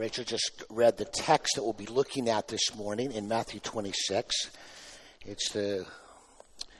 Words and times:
Rachel 0.00 0.24
just 0.24 0.64
read 0.70 0.96
the 0.96 1.04
text 1.04 1.56
that 1.56 1.62
we'll 1.62 1.74
be 1.74 1.84
looking 1.84 2.30
at 2.30 2.48
this 2.48 2.74
morning 2.74 3.12
in 3.12 3.28
Matthew 3.28 3.60
26. 3.60 4.34
It's 5.26 5.52
the 5.52 5.84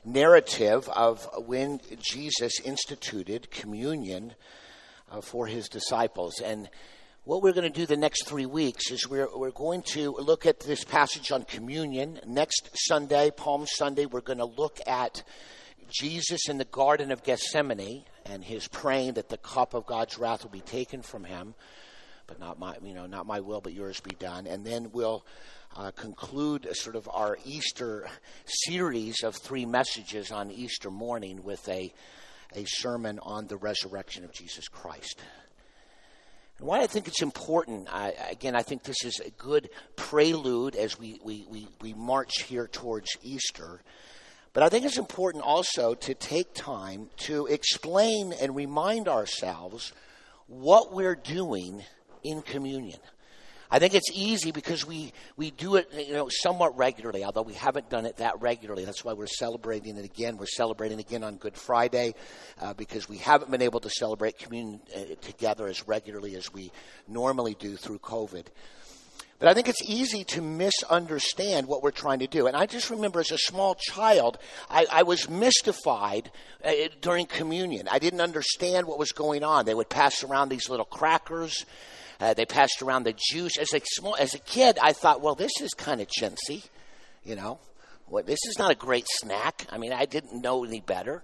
narrative 0.06 0.88
of 0.88 1.28
when 1.46 1.80
Jesus 1.98 2.58
instituted 2.60 3.50
communion 3.50 4.32
uh, 5.10 5.20
for 5.20 5.46
his 5.46 5.68
disciples. 5.68 6.40
And 6.42 6.70
what 7.24 7.42
we're 7.42 7.52
going 7.52 7.70
to 7.70 7.78
do 7.78 7.84
the 7.84 7.94
next 7.94 8.26
three 8.26 8.46
weeks 8.46 8.90
is 8.90 9.06
we're, 9.06 9.28
we're 9.36 9.50
going 9.50 9.82
to 9.88 10.12
look 10.12 10.46
at 10.46 10.60
this 10.60 10.82
passage 10.82 11.30
on 11.30 11.42
communion. 11.44 12.20
Next 12.26 12.70
Sunday, 12.72 13.30
Palm 13.30 13.66
Sunday, 13.66 14.06
we're 14.06 14.22
going 14.22 14.38
to 14.38 14.46
look 14.46 14.78
at 14.86 15.24
Jesus 15.90 16.48
in 16.48 16.56
the 16.56 16.64
Garden 16.64 17.10
of 17.10 17.22
Gethsemane 17.22 18.04
and 18.24 18.42
his 18.42 18.66
praying 18.66 19.12
that 19.14 19.28
the 19.28 19.36
cup 19.36 19.74
of 19.74 19.84
God's 19.84 20.16
wrath 20.16 20.42
will 20.42 20.50
be 20.50 20.62
taken 20.62 21.02
from 21.02 21.24
him, 21.24 21.54
but 22.30 22.38
not 22.38 22.60
my, 22.60 22.76
you 22.80 22.94
know, 22.94 23.06
not 23.06 23.26
my 23.26 23.40
will, 23.40 23.60
but 23.60 23.72
yours 23.72 23.98
be 23.98 24.14
done. 24.20 24.46
And 24.46 24.64
then 24.64 24.92
we'll 24.92 25.26
uh, 25.76 25.90
conclude 25.90 26.68
sort 26.76 26.94
of 26.94 27.10
our 27.12 27.36
Easter 27.44 28.08
series 28.44 29.24
of 29.24 29.34
three 29.34 29.66
messages 29.66 30.30
on 30.30 30.52
Easter 30.52 30.92
morning 30.92 31.42
with 31.42 31.68
a, 31.68 31.92
a 32.54 32.64
sermon 32.66 33.18
on 33.20 33.48
the 33.48 33.56
resurrection 33.56 34.22
of 34.22 34.32
Jesus 34.32 34.68
Christ. 34.68 35.20
And 36.58 36.68
why 36.68 36.82
I 36.82 36.86
think 36.86 37.08
it's 37.08 37.20
important, 37.20 37.88
I, 37.92 38.14
again, 38.30 38.54
I 38.54 38.62
think 38.62 38.84
this 38.84 39.04
is 39.04 39.18
a 39.18 39.30
good 39.30 39.68
prelude 39.96 40.76
as 40.76 41.00
we, 41.00 41.18
we, 41.24 41.46
we, 41.50 41.66
we 41.80 41.94
march 41.94 42.42
here 42.42 42.68
towards 42.68 43.10
Easter. 43.24 43.80
But 44.52 44.62
I 44.62 44.68
think 44.68 44.84
it's 44.84 44.98
important 44.98 45.42
also 45.42 45.94
to 45.94 46.14
take 46.14 46.54
time 46.54 47.10
to 47.24 47.46
explain 47.46 48.32
and 48.40 48.54
remind 48.54 49.08
ourselves 49.08 49.92
what 50.46 50.92
we're 50.92 51.16
doing 51.16 51.82
in 52.22 52.42
communion. 52.42 52.98
I 53.72 53.78
think 53.78 53.94
it's 53.94 54.10
easy 54.12 54.50
because 54.50 54.84
we, 54.84 55.12
we 55.36 55.52
do 55.52 55.76
it 55.76 55.88
you 55.94 56.12
know 56.12 56.28
somewhat 56.28 56.76
regularly, 56.76 57.22
although 57.22 57.42
we 57.42 57.54
haven't 57.54 57.88
done 57.88 58.04
it 58.04 58.16
that 58.16 58.40
regularly. 58.40 58.84
That's 58.84 59.04
why 59.04 59.12
we're 59.12 59.28
celebrating 59.28 59.96
it 59.96 60.04
again. 60.04 60.38
We're 60.38 60.46
celebrating 60.46 60.98
again 60.98 61.22
on 61.22 61.36
Good 61.36 61.56
Friday 61.56 62.14
uh, 62.60 62.74
because 62.74 63.08
we 63.08 63.18
haven't 63.18 63.50
been 63.50 63.62
able 63.62 63.80
to 63.80 63.90
celebrate 63.90 64.38
communion 64.38 64.80
uh, 64.94 65.14
together 65.20 65.68
as 65.68 65.86
regularly 65.86 66.34
as 66.34 66.52
we 66.52 66.72
normally 67.06 67.54
do 67.54 67.76
through 67.76 68.00
COVID. 68.00 68.46
But 69.38 69.48
I 69.48 69.54
think 69.54 69.68
it's 69.68 69.82
easy 69.88 70.24
to 70.24 70.42
misunderstand 70.42 71.66
what 71.66 71.82
we're 71.82 71.92
trying 71.92 72.18
to 72.18 72.26
do. 72.26 72.46
And 72.46 72.54
I 72.54 72.66
just 72.66 72.90
remember 72.90 73.20
as 73.20 73.30
a 73.30 73.38
small 73.38 73.74
child, 73.74 74.36
I, 74.68 74.84
I 74.92 75.02
was 75.04 75.30
mystified 75.30 76.30
uh, 76.62 76.72
during 77.00 77.24
communion. 77.24 77.88
I 77.88 78.00
didn't 78.00 78.20
understand 78.20 78.86
what 78.86 78.98
was 78.98 79.12
going 79.12 79.42
on. 79.42 79.64
They 79.64 79.74
would 79.74 79.88
pass 79.88 80.22
around 80.22 80.50
these 80.50 80.68
little 80.68 80.84
crackers 80.84 81.64
uh, 82.20 82.34
they 82.34 82.44
passed 82.44 82.82
around 82.82 83.04
the 83.04 83.14
juice. 83.16 83.56
As 83.58 83.72
a 83.72 83.80
small, 83.84 84.16
as 84.16 84.34
a 84.34 84.38
kid, 84.38 84.78
I 84.80 84.92
thought, 84.92 85.20
well, 85.20 85.34
this 85.34 85.52
is 85.60 85.70
kind 85.74 86.00
of 86.00 86.08
chintzy, 86.08 86.68
you 87.24 87.34
know. 87.34 87.58
Well, 88.08 88.24
this 88.24 88.40
is 88.46 88.58
not 88.58 88.70
a 88.70 88.74
great 88.74 89.06
snack. 89.08 89.66
I 89.70 89.78
mean, 89.78 89.92
I 89.92 90.04
didn't 90.04 90.42
know 90.42 90.64
any 90.64 90.80
better. 90.80 91.22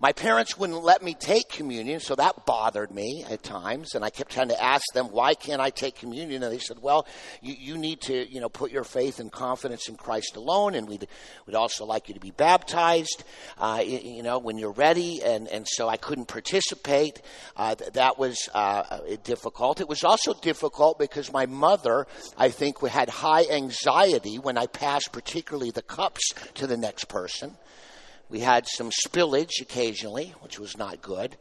My 0.00 0.12
parents 0.12 0.56
wouldn't 0.56 0.84
let 0.84 1.02
me 1.02 1.14
take 1.14 1.48
communion, 1.48 1.98
so 1.98 2.14
that 2.14 2.46
bothered 2.46 2.92
me 2.92 3.24
at 3.28 3.42
times. 3.42 3.96
And 3.96 4.04
I 4.04 4.10
kept 4.10 4.30
trying 4.30 4.50
to 4.50 4.62
ask 4.62 4.84
them, 4.94 5.06
why 5.06 5.34
can't 5.34 5.60
I 5.60 5.70
take 5.70 5.96
communion? 5.96 6.44
And 6.44 6.52
they 6.52 6.60
said, 6.60 6.78
well, 6.80 7.04
you, 7.42 7.56
you 7.58 7.76
need 7.76 8.02
to, 8.02 8.32
you 8.32 8.40
know, 8.40 8.48
put 8.48 8.70
your 8.70 8.84
faith 8.84 9.18
and 9.18 9.32
confidence 9.32 9.88
in 9.88 9.96
Christ 9.96 10.36
alone. 10.36 10.76
And 10.76 10.86
we'd, 10.88 11.08
we'd 11.46 11.56
also 11.56 11.84
like 11.84 12.06
you 12.06 12.14
to 12.14 12.20
be 12.20 12.30
baptized, 12.30 13.24
uh, 13.58 13.82
you, 13.84 14.22
know, 14.22 14.38
when 14.38 14.56
you're 14.56 14.70
ready. 14.70 15.20
And, 15.24 15.48
and 15.48 15.66
so 15.66 15.88
I 15.88 15.96
couldn't 15.96 16.28
participate. 16.28 17.20
Uh, 17.56 17.74
that 17.94 18.20
was 18.20 18.48
uh, 18.54 19.00
difficult. 19.24 19.80
It 19.80 19.88
was 19.88 20.04
also 20.04 20.32
difficult 20.32 21.00
because 21.00 21.32
my 21.32 21.46
mother, 21.46 22.06
I 22.36 22.50
think, 22.50 22.80
had 22.86 23.08
high 23.08 23.46
anxiety 23.50 24.38
when 24.38 24.58
I 24.58 24.66
passed 24.66 25.10
particularly 25.10 25.72
the 25.72 25.82
cups 25.82 26.34
to 26.54 26.68
the 26.68 26.76
next 26.76 27.08
person. 27.08 27.56
We 28.28 28.40
had 28.40 28.66
some 28.66 28.90
spillage 28.90 29.60
occasionally, 29.60 30.34
which 30.40 30.58
was 30.58 30.76
not 30.76 31.00
good. 31.00 31.36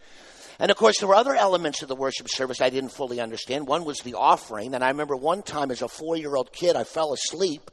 And 0.59 0.71
of 0.71 0.77
course, 0.77 0.99
there 0.99 1.07
were 1.07 1.15
other 1.15 1.35
elements 1.35 1.81
of 1.81 1.87
the 1.87 1.95
worship 1.95 2.27
service 2.29 2.61
I 2.61 2.69
didn't 2.69 2.91
fully 2.91 3.19
understand. 3.19 3.67
One 3.67 3.85
was 3.85 3.99
the 3.99 4.15
offering. 4.15 4.73
And 4.73 4.83
I 4.83 4.89
remember 4.89 5.15
one 5.15 5.43
time 5.43 5.69
as 5.69 5.81
a 5.81 5.87
four 5.87 6.15
year 6.15 6.35
old 6.35 6.51
kid, 6.51 6.75
I 6.75 6.83
fell 6.83 7.13
asleep, 7.13 7.69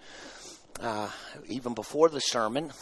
uh, 0.81 1.09
even 1.47 1.75
before 1.75 2.09
the 2.09 2.21
sermon. 2.21 2.73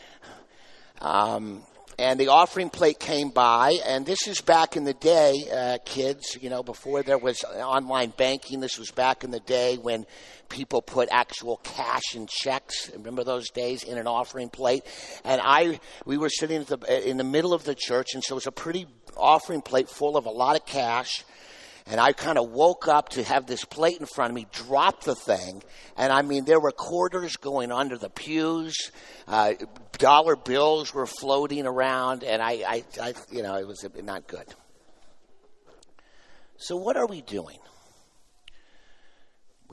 um, 1.00 1.62
and 1.98 2.18
the 2.18 2.28
offering 2.28 2.70
plate 2.70 2.98
came 2.98 3.30
by, 3.30 3.78
and 3.86 4.04
this 4.04 4.26
is 4.26 4.40
back 4.40 4.76
in 4.76 4.84
the 4.84 4.94
day, 4.94 5.48
uh, 5.52 5.78
kids, 5.84 6.36
you 6.40 6.50
know, 6.50 6.62
before 6.62 7.02
there 7.02 7.18
was 7.18 7.44
online 7.44 8.12
banking. 8.16 8.60
This 8.60 8.78
was 8.78 8.90
back 8.90 9.22
in 9.24 9.30
the 9.30 9.40
day 9.40 9.76
when 9.76 10.06
people 10.48 10.82
put 10.82 11.08
actual 11.12 11.58
cash 11.58 12.14
and 12.14 12.28
checks. 12.28 12.90
Remember 12.94 13.24
those 13.24 13.50
days 13.50 13.84
in 13.84 13.98
an 13.98 14.06
offering 14.06 14.48
plate? 14.48 14.84
And 15.24 15.40
I, 15.42 15.78
we 16.04 16.18
were 16.18 16.30
sitting 16.30 16.64
the, 16.64 17.08
in 17.08 17.16
the 17.16 17.24
middle 17.24 17.54
of 17.54 17.64
the 17.64 17.74
church, 17.74 18.14
and 18.14 18.22
so 18.22 18.34
it 18.34 18.36
was 18.36 18.46
a 18.46 18.52
pretty 18.52 18.86
offering 19.16 19.62
plate 19.62 19.88
full 19.88 20.16
of 20.16 20.26
a 20.26 20.30
lot 20.30 20.56
of 20.56 20.66
cash. 20.66 21.24
And 21.86 22.00
I 22.00 22.12
kind 22.12 22.38
of 22.38 22.50
woke 22.50 22.88
up 22.88 23.10
to 23.10 23.22
have 23.22 23.46
this 23.46 23.64
plate 23.64 24.00
in 24.00 24.06
front 24.06 24.30
of 24.30 24.34
me, 24.34 24.46
drop 24.52 25.04
the 25.04 25.14
thing, 25.14 25.62
and 25.98 26.10
I 26.10 26.22
mean, 26.22 26.46
there 26.46 26.58
were 26.58 26.72
quarters 26.72 27.36
going 27.36 27.70
under 27.70 27.98
the 27.98 28.08
pews, 28.08 28.90
uh, 29.28 29.52
dollar 29.98 30.34
bills 30.34 30.94
were 30.94 31.06
floating 31.06 31.66
around, 31.66 32.24
and 32.24 32.40
I, 32.40 32.52
I, 32.66 32.84
I, 33.02 33.14
you 33.30 33.42
know, 33.42 33.56
it 33.56 33.66
was 33.66 33.86
not 34.02 34.26
good. 34.26 34.46
So, 36.56 36.76
what 36.76 36.96
are 36.96 37.06
we 37.06 37.20
doing? 37.20 37.58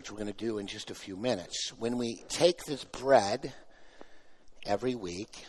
which 0.01 0.11
we're 0.11 0.17
going 0.17 0.33
to 0.33 0.45
do 0.45 0.57
in 0.57 0.65
just 0.65 0.89
a 0.89 0.95
few 0.95 1.15
minutes, 1.15 1.71
when 1.77 1.95
we 1.95 2.23
take 2.27 2.63
this 2.65 2.83
bread 2.83 3.53
every 4.65 4.95
week 4.95 5.45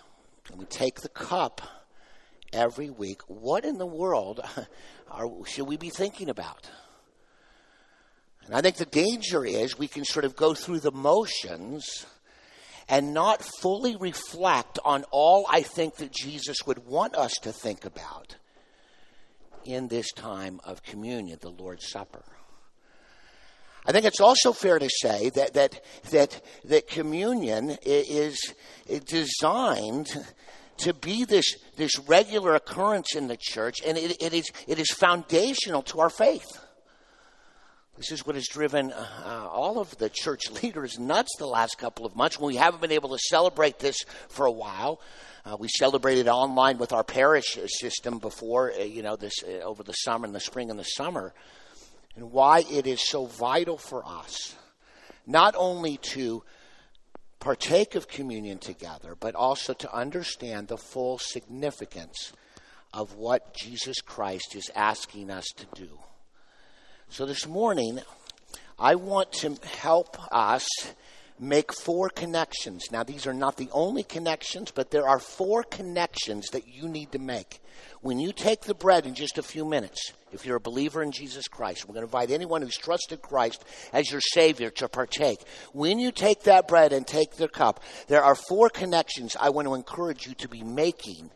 and 0.50 0.58
we 0.58 0.66
take 0.66 1.00
the 1.00 1.08
cup 1.08 1.62
every 2.52 2.90
week, 2.90 3.20
what 3.26 3.64
in 3.64 3.78
the 3.78 3.86
world 3.86 4.40
are, 5.10 5.28
should 5.46 5.66
we 5.66 5.76
be 5.76 5.90
thinking 5.90 6.28
about? 6.28 6.70
And 8.46 8.54
I 8.54 8.60
think 8.60 8.76
the 8.76 8.86
danger 8.86 9.44
is 9.44 9.78
we 9.78 9.88
can 9.88 10.04
sort 10.04 10.24
of 10.24 10.36
go 10.36 10.54
through 10.54 10.80
the 10.80 10.92
motions 10.92 12.06
and 12.88 13.14
not 13.14 13.42
fully 13.60 13.96
reflect 13.96 14.78
on 14.84 15.04
all 15.10 15.46
I 15.48 15.62
think 15.62 15.96
that 15.96 16.12
Jesus 16.12 16.58
would 16.66 16.86
want 16.86 17.14
us 17.14 17.32
to 17.42 17.52
think 17.52 17.84
about 17.84 18.36
in 19.64 19.88
this 19.88 20.12
time 20.12 20.60
of 20.64 20.82
communion, 20.82 21.38
the 21.40 21.50
Lord's 21.50 21.88
Supper. 21.88 22.24
I 23.84 23.92
think 23.92 24.04
it's 24.04 24.20
also 24.20 24.52
fair 24.52 24.78
to 24.78 24.88
say 25.00 25.30
that, 25.30 25.54
that, 25.54 25.80
that, 26.10 26.40
that 26.64 26.88
communion 26.88 27.76
is 27.84 28.54
designed 29.06 30.08
to 30.78 30.94
be 30.94 31.24
this, 31.24 31.56
this 31.76 31.98
regular 32.00 32.54
occurrence 32.54 33.14
in 33.14 33.28
the 33.28 33.36
church, 33.38 33.80
and 33.86 33.96
it, 33.96 34.22
it, 34.22 34.32
is, 34.32 34.50
it 34.66 34.78
is 34.78 34.90
foundational 34.90 35.82
to 35.82 36.00
our 36.00 36.10
faith. 36.10 36.46
This 37.96 38.10
is 38.10 38.26
what 38.26 38.34
has 38.34 38.48
driven 38.48 38.90
uh, 38.92 39.48
all 39.50 39.78
of 39.78 39.96
the 39.98 40.10
church 40.10 40.50
leaders 40.62 40.98
nuts 40.98 41.36
the 41.38 41.46
last 41.46 41.78
couple 41.78 42.06
of 42.06 42.16
months 42.16 42.40
we 42.40 42.56
haven't 42.56 42.80
been 42.80 42.92
able 42.92 43.10
to 43.10 43.18
celebrate 43.18 43.78
this 43.78 44.04
for 44.28 44.46
a 44.46 44.52
while. 44.52 45.00
Uh, 45.44 45.56
we 45.58 45.68
celebrated 45.68 46.28
online 46.28 46.78
with 46.78 46.92
our 46.92 47.04
parish 47.04 47.58
system 47.66 48.18
before, 48.18 48.72
uh, 48.72 48.82
you 48.82 49.02
know, 49.02 49.16
this 49.16 49.34
uh, 49.44 49.64
over 49.64 49.82
the 49.82 49.92
summer 49.92 50.24
and 50.24 50.34
the 50.34 50.40
spring 50.40 50.70
and 50.70 50.78
the 50.78 50.84
summer 50.84 51.34
and 52.16 52.30
why 52.30 52.64
it 52.70 52.86
is 52.86 53.08
so 53.08 53.26
vital 53.26 53.76
for 53.76 54.04
us 54.06 54.54
not 55.26 55.54
only 55.56 55.96
to 55.98 56.42
partake 57.42 57.96
of 57.96 58.06
communion 58.06 58.56
together, 58.56 59.16
but 59.18 59.34
also 59.34 59.72
to 59.72 59.92
understand 59.92 60.68
the 60.68 60.76
full 60.76 61.18
significance 61.18 62.32
of 62.94 63.16
what 63.16 63.52
Jesus 63.52 64.00
Christ 64.00 64.54
is 64.54 64.70
asking 64.76 65.28
us 65.28 65.46
to 65.56 65.66
do. 65.74 65.98
So 67.08 67.26
this 67.26 67.44
morning, 67.48 67.98
I 68.78 68.94
want 68.94 69.32
to 69.40 69.58
help 69.74 70.16
us 70.32 70.68
make 71.42 71.74
four 71.74 72.08
connections. 72.08 72.84
Now, 72.92 73.02
these 73.02 73.26
are 73.26 73.34
not 73.34 73.56
the 73.56 73.68
only 73.72 74.04
connections, 74.04 74.70
but 74.70 74.92
there 74.92 75.08
are 75.08 75.18
four 75.18 75.64
connections 75.64 76.46
that 76.52 76.68
you 76.68 76.88
need 76.88 77.10
to 77.12 77.18
make. 77.18 77.60
When 78.00 78.20
you 78.20 78.32
take 78.32 78.62
the 78.62 78.74
bread 78.74 79.06
in 79.06 79.14
just 79.14 79.38
a 79.38 79.42
few 79.42 79.64
minutes, 79.64 80.12
if 80.30 80.46
you're 80.46 80.56
a 80.56 80.60
believer 80.60 81.02
in 81.02 81.10
Jesus 81.10 81.48
Christ, 81.48 81.84
we're 81.84 81.94
going 81.94 82.06
to 82.06 82.16
invite 82.16 82.30
anyone 82.30 82.62
who's 82.62 82.76
trusted 82.76 83.22
Christ 83.22 83.64
as 83.92 84.08
your 84.08 84.20
Savior 84.20 84.70
to 84.70 84.88
partake. 84.88 85.40
When 85.72 85.98
you 85.98 86.12
take 86.12 86.44
that 86.44 86.68
bread 86.68 86.92
and 86.92 87.04
take 87.04 87.32
the 87.34 87.48
cup, 87.48 87.82
there 88.06 88.22
are 88.22 88.36
four 88.36 88.70
connections 88.70 89.36
I 89.38 89.50
want 89.50 89.66
to 89.66 89.74
encourage 89.74 90.28
you 90.28 90.34
to 90.34 90.48
be 90.48 90.62
making 90.62 91.30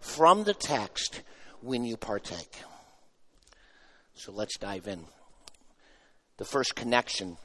from 0.00 0.44
the 0.44 0.54
text 0.54 1.20
when 1.60 1.84
you 1.84 1.98
partake. 1.98 2.56
So 4.14 4.32
let's 4.32 4.56
dive 4.56 4.88
in. 4.88 5.04
The 6.38 6.46
first 6.46 6.74
connection 6.74 7.36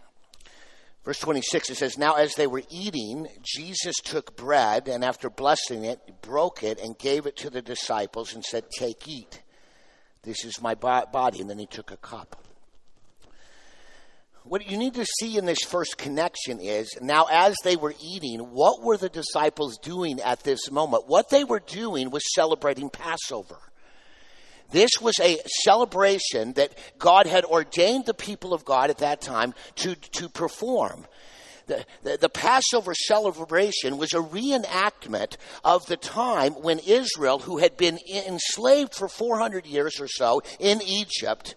Verse 1.06 1.20
26, 1.20 1.70
it 1.70 1.78
says, 1.78 2.00
Now 2.00 2.16
as 2.16 2.34
they 2.34 2.48
were 2.48 2.64
eating, 2.72 3.28
Jesus 3.44 3.96
took 4.04 4.36
bread, 4.36 4.88
and 4.88 5.06
after 5.06 5.30
blessing 5.30 5.86
it, 5.86 6.00
broke 6.24 6.64
it, 6.64 6.80
and 6.82 6.98
gave 6.98 7.28
it 7.28 7.38
to 7.38 7.52
the 7.52 7.62
disciples, 7.62 8.34
and 8.34 8.44
said, 8.44 8.66
Take, 8.76 9.08
eat. 9.08 9.44
This 10.24 10.44
is 10.44 10.60
my 10.60 10.74
body. 10.74 11.40
And 11.42 11.50
then 11.50 11.60
he 11.60 11.68
took 11.68 11.92
a 11.92 11.98
cup. 11.98 12.36
what 14.44 14.68
you 14.68 14.78
need 14.78 14.96
to 14.96 15.06
see 15.20 15.38
in 15.38 15.46
this 15.46 15.64
first 15.64 15.96
connection 16.00 16.60
is 16.60 16.90
now, 17.00 17.28
as 17.32 17.56
they 17.64 17.76
were 17.76 17.94
eating, 18.04 18.40
what 18.40 18.82
were 18.82 18.98
the 18.98 19.10
disciples 19.10 19.78
doing 19.78 20.20
at 20.22 20.44
this 20.44 20.72
moment? 20.72 21.04
What 21.06 21.30
they 21.30 21.44
were 21.44 21.60
doing 21.60 22.10
was 22.10 22.34
celebrating 22.34 22.90
Passover. 22.90 23.60
This 24.72 24.92
was 25.02 25.16
a 25.22 25.40
celebration 25.64 26.54
that 26.54 26.78
God 26.98 27.28
had 27.28 27.46
ordained 27.46 28.06
the 28.06 28.14
people 28.14 28.54
of 28.54 28.66
God 28.66 28.90
at 28.90 29.00
that 29.00 29.22
time 29.22 29.54
to, 29.78 29.96
to 29.96 30.30
perform. 30.30 31.06
The, 31.68 31.86
the, 32.04 32.18
the, 32.18 32.30
Passover 32.30 32.94
celebration 32.94 33.98
was 33.98 34.14
a 34.14 34.18
reenactment 34.18 35.38
of 35.64 35.86
the 35.88 35.98
time 35.98 36.54
when 36.54 36.78
Israel, 36.80 37.40
who 37.40 37.58
had 37.58 37.76
been 37.76 37.98
enslaved 38.08 38.94
for 38.94 39.08
400 39.08 39.66
years 39.66 40.00
or 40.00 40.08
so 40.08 40.44
in 40.60 40.82
Egypt, 40.84 41.56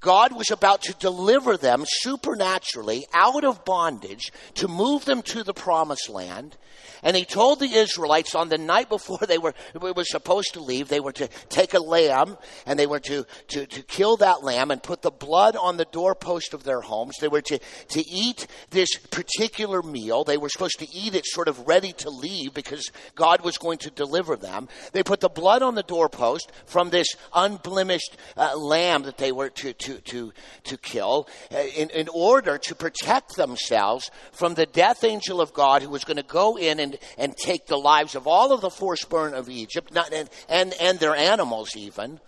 God 0.00 0.34
was 0.34 0.50
about 0.50 0.82
to 0.82 0.94
deliver 0.94 1.56
them 1.56 1.84
supernaturally 1.86 3.06
out 3.12 3.44
of 3.44 3.64
bondage 3.64 4.32
to 4.54 4.68
move 4.68 5.04
them 5.04 5.22
to 5.22 5.42
the 5.42 5.54
promised 5.54 6.08
land. 6.08 6.56
And 7.02 7.16
he 7.16 7.24
told 7.24 7.60
the 7.60 7.72
Israelites 7.72 8.34
on 8.34 8.48
the 8.48 8.58
night 8.58 8.88
before 8.88 9.18
they 9.26 9.38
were, 9.38 9.54
were 9.80 10.04
supposed 10.04 10.54
to 10.54 10.60
leave, 10.60 10.88
they 10.88 11.00
were 11.00 11.12
to 11.12 11.28
take 11.48 11.74
a 11.74 11.80
lamb 11.80 12.36
and 12.66 12.78
they 12.78 12.86
were 12.86 13.00
to, 13.00 13.26
to, 13.48 13.66
to 13.66 13.82
kill 13.82 14.16
that 14.18 14.42
lamb 14.42 14.70
and 14.70 14.82
put 14.82 15.02
the 15.02 15.10
blood 15.10 15.56
on 15.56 15.76
the 15.76 15.86
doorpost 15.86 16.54
of 16.54 16.64
their 16.64 16.80
homes. 16.80 17.16
They 17.20 17.28
were 17.28 17.42
to, 17.42 17.58
to 17.58 18.08
eat 18.08 18.46
this 18.70 18.96
particular 19.10 19.82
meal. 19.82 20.24
They 20.24 20.36
were 20.36 20.48
supposed 20.48 20.78
to 20.80 20.88
eat 20.92 21.14
it 21.14 21.26
sort 21.26 21.48
of 21.48 21.66
ready 21.66 21.92
to 21.94 22.10
leave 22.10 22.54
because 22.54 22.90
God 23.14 23.42
was 23.42 23.58
going 23.58 23.78
to 23.78 23.90
deliver 23.90 24.36
them. 24.36 24.68
They 24.92 25.02
put 25.02 25.20
the 25.20 25.28
blood 25.28 25.62
on 25.62 25.74
the 25.74 25.82
doorpost 25.82 26.52
from 26.66 26.90
this 26.90 27.08
unblemished 27.34 28.16
uh, 28.36 28.56
lamb 28.56 29.04
that 29.04 29.18
they 29.18 29.32
were 29.32 29.50
to, 29.50 29.72
to, 29.72 29.89
to, 29.90 30.00
to 30.00 30.32
to 30.64 30.76
kill 30.76 31.28
uh, 31.52 31.58
in, 31.76 31.90
in 31.90 32.08
order 32.08 32.58
to 32.58 32.74
protect 32.74 33.36
themselves 33.36 34.10
from 34.32 34.54
the 34.54 34.66
death 34.66 35.04
angel 35.04 35.40
of 35.40 35.52
God 35.52 35.82
who 35.82 35.90
was 35.90 36.04
going 36.04 36.16
to 36.16 36.22
go 36.22 36.56
in 36.56 36.80
and 36.80 36.98
and, 37.18 37.36
take 37.36 37.66
the 37.66 37.78
lives 37.78 38.14
of 38.14 38.26
all 38.26 38.52
of 38.52 38.60
the 38.60 38.70
firstborn 38.70 39.32
of 39.32 39.48
Egypt, 39.48 39.94
not, 39.94 40.12
and, 40.12 40.28
and, 40.48 40.74
and 40.80 40.98
their 40.98 41.14
animals 41.14 41.74
even. 41.74 42.20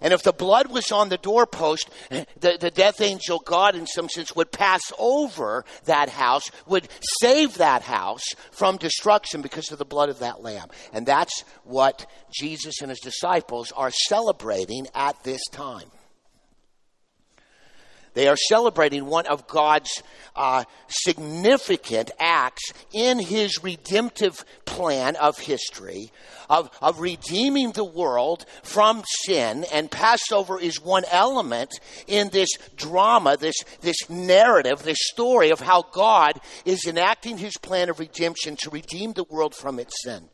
And 0.00 0.14
if 0.14 0.22
the 0.22 0.32
blood 0.32 0.70
was 0.70 0.90
on 0.90 1.10
the 1.10 1.18
doorpost, 1.18 1.90
the, 2.08 2.56
the 2.58 2.70
death 2.70 3.00
angel 3.00 3.38
God, 3.44 3.74
in 3.74 3.86
some 3.86 4.08
sense, 4.08 4.34
would 4.34 4.50
pass 4.50 4.80
over 4.98 5.64
that 5.84 6.08
house, 6.08 6.50
would 6.66 6.88
save 7.20 7.54
that 7.58 7.82
house 7.82 8.24
from 8.50 8.78
destruction 8.78 9.42
because 9.42 9.70
of 9.70 9.78
the 9.78 9.84
blood 9.84 10.08
of 10.08 10.20
that 10.20 10.42
lamb. 10.42 10.68
And 10.92 11.04
that's 11.04 11.44
what 11.64 12.06
Jesus 12.32 12.80
and 12.80 12.88
his 12.88 13.00
disciples 13.00 13.72
are 13.72 13.90
celebrating 13.90 14.86
at 14.94 15.22
this 15.22 15.42
time. 15.52 15.90
They 18.14 18.28
are 18.28 18.36
celebrating 18.36 19.06
one 19.06 19.26
of 19.26 19.46
God's 19.46 20.02
uh, 20.34 20.64
significant 20.88 22.10
acts 22.18 22.72
in 22.92 23.18
his 23.18 23.62
redemptive 23.62 24.44
plan 24.64 25.16
of 25.16 25.38
history, 25.38 26.10
of, 26.48 26.70
of 26.82 27.00
redeeming 27.00 27.72
the 27.72 27.84
world 27.84 28.46
from 28.62 29.02
sin. 29.24 29.64
And 29.72 29.90
Passover 29.90 30.60
is 30.60 30.80
one 30.80 31.04
element 31.10 31.78
in 32.06 32.30
this 32.30 32.50
drama, 32.76 33.36
this, 33.36 33.56
this 33.80 34.08
narrative, 34.08 34.82
this 34.82 34.98
story 35.00 35.50
of 35.50 35.60
how 35.60 35.82
God 35.92 36.40
is 36.64 36.86
enacting 36.86 37.38
his 37.38 37.56
plan 37.56 37.88
of 37.88 38.00
redemption 38.00 38.56
to 38.56 38.70
redeem 38.70 39.12
the 39.12 39.24
world 39.24 39.54
from 39.54 39.78
its 39.78 39.94
sin. 40.02 40.28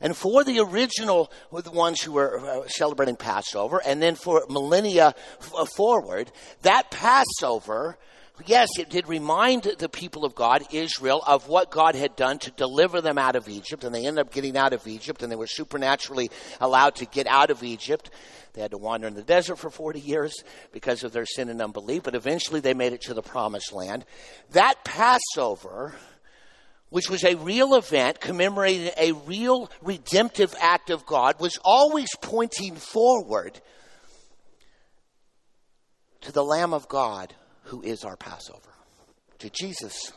And 0.00 0.16
for 0.16 0.44
the 0.44 0.60
original 0.60 1.30
the 1.52 1.70
ones 1.70 2.02
who 2.02 2.12
were 2.12 2.38
uh, 2.38 2.68
celebrating 2.68 3.16
Passover, 3.16 3.80
and 3.84 4.02
then 4.02 4.14
for 4.14 4.44
millennia 4.48 5.14
uh, 5.56 5.64
forward, 5.64 6.30
that 6.62 6.90
Passover, 6.90 7.98
yes, 8.44 8.68
it 8.78 8.90
did 8.90 9.08
remind 9.08 9.62
the 9.78 9.88
people 9.88 10.24
of 10.24 10.34
God, 10.34 10.64
Israel, 10.72 11.22
of 11.26 11.48
what 11.48 11.70
God 11.70 11.94
had 11.94 12.16
done 12.16 12.38
to 12.40 12.50
deliver 12.50 13.00
them 13.00 13.18
out 13.18 13.36
of 13.36 13.48
Egypt, 13.48 13.84
and 13.84 13.94
they 13.94 14.06
ended 14.06 14.26
up 14.26 14.32
getting 14.32 14.56
out 14.56 14.72
of 14.72 14.86
Egypt, 14.86 15.22
and 15.22 15.32
they 15.32 15.36
were 15.36 15.46
supernaturally 15.46 16.30
allowed 16.60 16.96
to 16.96 17.06
get 17.06 17.26
out 17.26 17.50
of 17.50 17.62
Egypt. 17.62 18.10
They 18.52 18.62
had 18.62 18.70
to 18.70 18.78
wander 18.78 19.06
in 19.06 19.14
the 19.14 19.22
desert 19.22 19.56
for 19.56 19.70
40 19.70 20.00
years 20.00 20.34
because 20.72 21.04
of 21.04 21.12
their 21.12 21.26
sin 21.26 21.48
and 21.48 21.60
unbelief, 21.60 22.02
but 22.04 22.14
eventually 22.14 22.60
they 22.60 22.74
made 22.74 22.92
it 22.92 23.02
to 23.02 23.14
the 23.14 23.22
promised 23.22 23.72
land. 23.72 24.04
That 24.52 24.82
Passover 24.84 25.94
which 26.90 27.10
was 27.10 27.24
a 27.24 27.34
real 27.36 27.74
event 27.74 28.20
commemorating 28.20 28.90
a 28.96 29.12
real 29.12 29.70
redemptive 29.82 30.54
act 30.60 30.90
of 30.90 31.04
God, 31.06 31.40
was 31.40 31.58
always 31.64 32.08
pointing 32.20 32.76
forward 32.76 33.60
to 36.20 36.32
the 36.32 36.44
Lamb 36.44 36.72
of 36.72 36.88
God 36.88 37.34
who 37.64 37.82
is 37.82 38.04
our 38.04 38.16
Passover, 38.16 38.70
to 39.38 39.50
Jesus. 39.50 40.12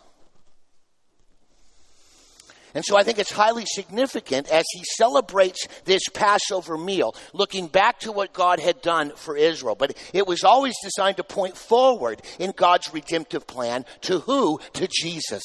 And 2.75 2.85
so 2.85 2.95
I 2.95 3.03
think 3.03 3.17
it's 3.17 3.31
highly 3.31 3.65
significant 3.65 4.47
as 4.49 4.65
he 4.71 4.83
celebrates 4.97 5.67
this 5.85 6.03
Passover 6.13 6.77
meal, 6.77 7.15
looking 7.33 7.67
back 7.67 7.99
to 8.01 8.11
what 8.11 8.31
God 8.31 8.59
had 8.59 8.81
done 8.81 9.11
for 9.15 9.35
Israel. 9.35 9.75
But 9.75 9.97
it 10.13 10.27
was 10.27 10.43
always 10.43 10.75
designed 10.83 11.17
to 11.17 11.23
point 11.23 11.57
forward 11.57 12.21
in 12.37 12.53
God's 12.55 12.93
redemptive 12.93 13.47
plan 13.47 13.85
to 14.01 14.19
who? 14.19 14.59
To 14.73 14.87
Jesus. 14.87 15.43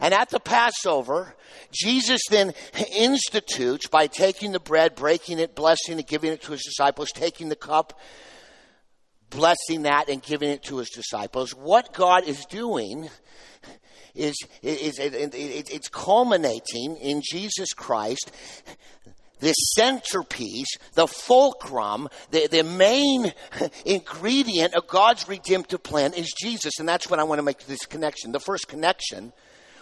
And 0.00 0.14
at 0.14 0.30
the 0.30 0.40
Passover, 0.40 1.34
Jesus 1.72 2.20
then 2.30 2.54
institutes 2.94 3.88
by 3.88 4.06
taking 4.06 4.52
the 4.52 4.60
bread, 4.60 4.94
breaking 4.94 5.38
it, 5.38 5.54
blessing 5.54 5.98
it, 5.98 6.06
giving 6.06 6.32
it 6.32 6.42
to 6.42 6.52
his 6.52 6.62
disciples, 6.62 7.10
taking 7.12 7.48
the 7.48 7.56
cup, 7.56 7.98
blessing 9.30 9.82
that, 9.82 10.08
and 10.08 10.22
giving 10.22 10.50
it 10.50 10.62
to 10.64 10.78
his 10.78 10.90
disciples. 10.90 11.50
What 11.50 11.92
God 11.92 12.24
is 12.24 12.44
doing 12.46 13.08
is, 14.14 14.36
is, 14.62 14.98
it's 15.00 15.88
culminating 15.88 16.96
in 16.96 17.22
Jesus 17.24 17.72
Christ 17.72 18.30
the 19.40 19.52
centerpiece, 19.52 20.76
the 20.94 21.06
fulcrum, 21.06 22.08
the, 22.30 22.48
the 22.50 22.64
main 22.64 23.32
ingredient 23.84 24.74
of 24.74 24.88
God's 24.88 25.28
redemptive 25.28 25.82
plan 25.82 26.12
is 26.12 26.32
Jesus. 26.40 26.78
And 26.78 26.88
that's 26.88 27.08
what 27.08 27.20
I 27.20 27.24
want 27.24 27.38
to 27.38 27.44
make 27.44 27.66
this 27.66 27.86
connection. 27.86 28.32
The 28.32 28.40
first 28.40 28.68
connection 28.68 29.32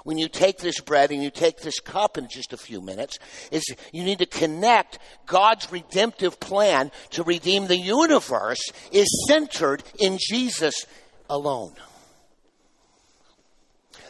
when 0.07 0.19
you 0.19 0.29
take 0.29 0.59
this 0.59 0.81
bread 0.81 1.11
and 1.11 1.21
you 1.21 1.31
take 1.31 1.59
this 1.59 1.81
cup 1.81 2.17
in 2.17 2.29
just 2.29 2.53
a 2.53 2.57
few 2.57 2.81
minutes 2.81 3.19
is 3.51 3.65
you 3.93 4.05
need 4.05 4.21
to 4.21 4.27
connect 4.27 5.01
God's 5.27 5.73
redemptive 5.73 6.39
plan 6.39 6.93
to 7.11 7.25
redeem 7.25 7.67
the 7.67 7.77
universe 7.77 8.71
is 8.93 9.09
centered 9.27 9.83
in 9.99 10.17
Jesus 10.21 10.87
alone. 11.29 11.73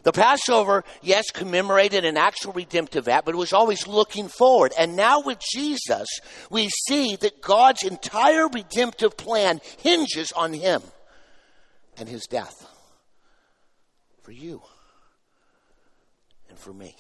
The 0.03 0.13
Passover, 0.13 0.85
yes, 1.01 1.31
commemorated 1.31 2.05
an 2.05 2.19
actual 2.19 2.53
redemptive 2.53 3.09
act, 3.09 3.25
but 3.25 3.35
it 3.35 3.39
was 3.39 3.55
always 3.55 3.87
looking 3.87 4.29
forward. 4.29 4.75
And 4.79 4.97
now 4.97 5.23
with 5.23 5.39
Jesus, 5.51 6.07
we 6.51 6.69
see 6.69 7.17
that 7.17 7.41
God's 7.41 7.83
entire 7.83 8.49
redemptive 8.49 9.17
plan 9.17 9.63
hinges 9.79 10.31
on 10.33 10.53
Him 10.53 10.83
and 11.97 12.07
His 12.07 12.27
death 12.27 12.67
for 14.23 14.33
you 14.33 14.61
for 16.57 16.73
me. 16.73 16.95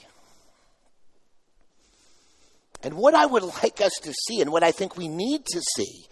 And 2.82 2.94
what 2.94 3.14
I 3.14 3.26
would 3.26 3.42
like 3.42 3.80
us 3.80 3.92
to 4.02 4.12
see, 4.12 4.40
and 4.40 4.52
what 4.52 4.62
I 4.62 4.70
think 4.70 4.96
we 4.96 5.08
need 5.08 5.44
to 5.46 5.60
see, 5.74 6.06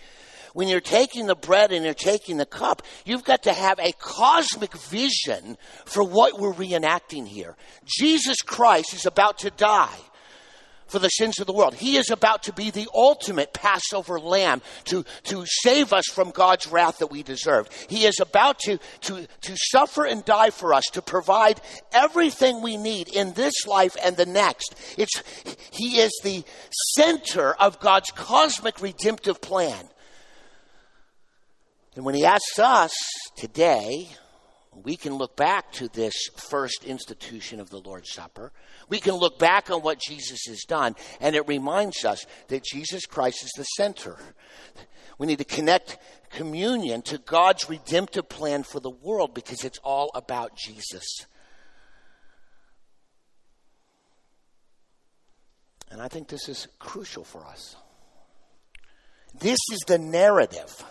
when 0.54 0.68
you're 0.68 0.80
taking 0.80 1.26
the 1.26 1.34
bread 1.34 1.72
and 1.72 1.84
you're 1.84 1.94
taking 1.94 2.36
the 2.36 2.46
cup, 2.46 2.82
you've 3.04 3.24
got 3.24 3.42
to 3.44 3.52
have 3.52 3.78
a 3.78 3.92
cosmic 3.98 4.72
vision 4.74 5.58
for 5.84 6.02
what 6.02 6.40
we're 6.40 6.54
reenacting 6.54 7.26
here. 7.26 7.56
Jesus 7.84 8.40
Christ 8.40 8.94
is 8.94 9.04
about 9.04 9.38
to 9.38 9.50
die 9.50 9.98
for 10.86 10.98
the 10.98 11.08
sins 11.08 11.38
of 11.38 11.46
the 11.46 11.52
world. 11.52 11.74
He 11.74 11.96
is 11.96 12.10
about 12.10 12.44
to 12.44 12.52
be 12.52 12.70
the 12.70 12.88
ultimate 12.94 13.52
Passover 13.52 14.18
lamb 14.20 14.62
to, 14.84 15.04
to 15.24 15.44
save 15.46 15.92
us 15.92 16.04
from 16.06 16.30
God's 16.30 16.66
wrath 16.66 16.98
that 16.98 17.08
we 17.08 17.22
deserved. 17.22 17.72
He 17.88 18.04
is 18.04 18.18
about 18.20 18.58
to, 18.60 18.78
to, 19.02 19.26
to 19.42 19.56
suffer 19.56 20.04
and 20.04 20.24
die 20.24 20.50
for 20.50 20.74
us, 20.74 20.84
to 20.92 21.02
provide 21.02 21.60
everything 21.92 22.62
we 22.62 22.76
need 22.76 23.08
in 23.08 23.32
this 23.32 23.66
life 23.66 23.96
and 24.04 24.16
the 24.16 24.26
next. 24.26 24.74
It's, 24.98 25.22
he 25.70 25.98
is 25.98 26.12
the 26.22 26.44
center 26.94 27.54
of 27.54 27.80
God's 27.80 28.10
cosmic 28.10 28.80
redemptive 28.80 29.40
plan. 29.40 29.88
And 31.96 32.04
when 32.04 32.14
he 32.14 32.24
asks 32.24 32.58
us 32.58 32.92
today, 33.36 34.08
we 34.82 34.96
can 34.96 35.14
look 35.14 35.36
back 35.36 35.72
to 35.72 35.88
this 35.88 36.14
first 36.36 36.84
institution 36.84 37.60
of 37.60 37.70
the 37.70 37.80
Lord's 37.80 38.12
Supper. 38.12 38.52
We 38.88 39.00
can 39.00 39.14
look 39.14 39.38
back 39.38 39.70
on 39.70 39.82
what 39.82 40.00
Jesus 40.00 40.40
has 40.46 40.62
done, 40.62 40.94
and 41.20 41.36
it 41.36 41.46
reminds 41.46 42.04
us 42.04 42.26
that 42.48 42.64
Jesus 42.64 43.06
Christ 43.06 43.44
is 43.44 43.52
the 43.56 43.64
center. 43.64 44.18
We 45.18 45.26
need 45.26 45.38
to 45.38 45.44
connect 45.44 45.98
communion 46.30 47.02
to 47.02 47.18
God's 47.18 47.68
redemptive 47.68 48.28
plan 48.28 48.64
for 48.64 48.80
the 48.80 48.90
world 48.90 49.34
because 49.34 49.64
it's 49.64 49.78
all 49.78 50.10
about 50.14 50.56
Jesus. 50.56 51.26
And 55.90 56.02
I 56.02 56.08
think 56.08 56.26
this 56.26 56.48
is 56.48 56.66
crucial 56.80 57.22
for 57.22 57.44
us. 57.46 57.76
This 59.38 59.60
is 59.72 59.78
the 59.86 59.98
narrative 59.98 60.84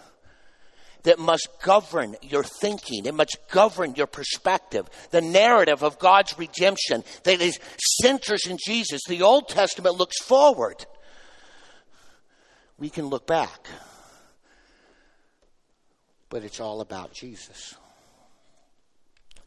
that 1.04 1.20
must 1.20 1.48
govern 1.62 2.16
your 2.22 2.44
thinking. 2.44 3.06
It 3.06 3.14
must 3.14 3.38
govern 3.52 3.96
your 3.96 4.08
perspective. 4.08 4.90
The 5.12 5.22
narrative 5.22 5.84
of 5.84 6.00
God's 6.00 6.38
redemption 6.38 7.04
that 7.24 7.42
is 7.42 7.60
centers 8.02 8.48
in 8.48 8.58
Jesus. 8.66 9.02
The 9.08 9.22
Old 9.22 9.50
Testament 9.50 9.96
looks 9.96 10.22
forward. 10.22 10.86
We 12.78 12.90
can 12.90 13.08
look 13.08 13.28
back. 13.28 13.68
But 16.30 16.44
it's 16.44 16.60
all 16.60 16.82
about 16.82 17.14
Jesus. 17.14 17.76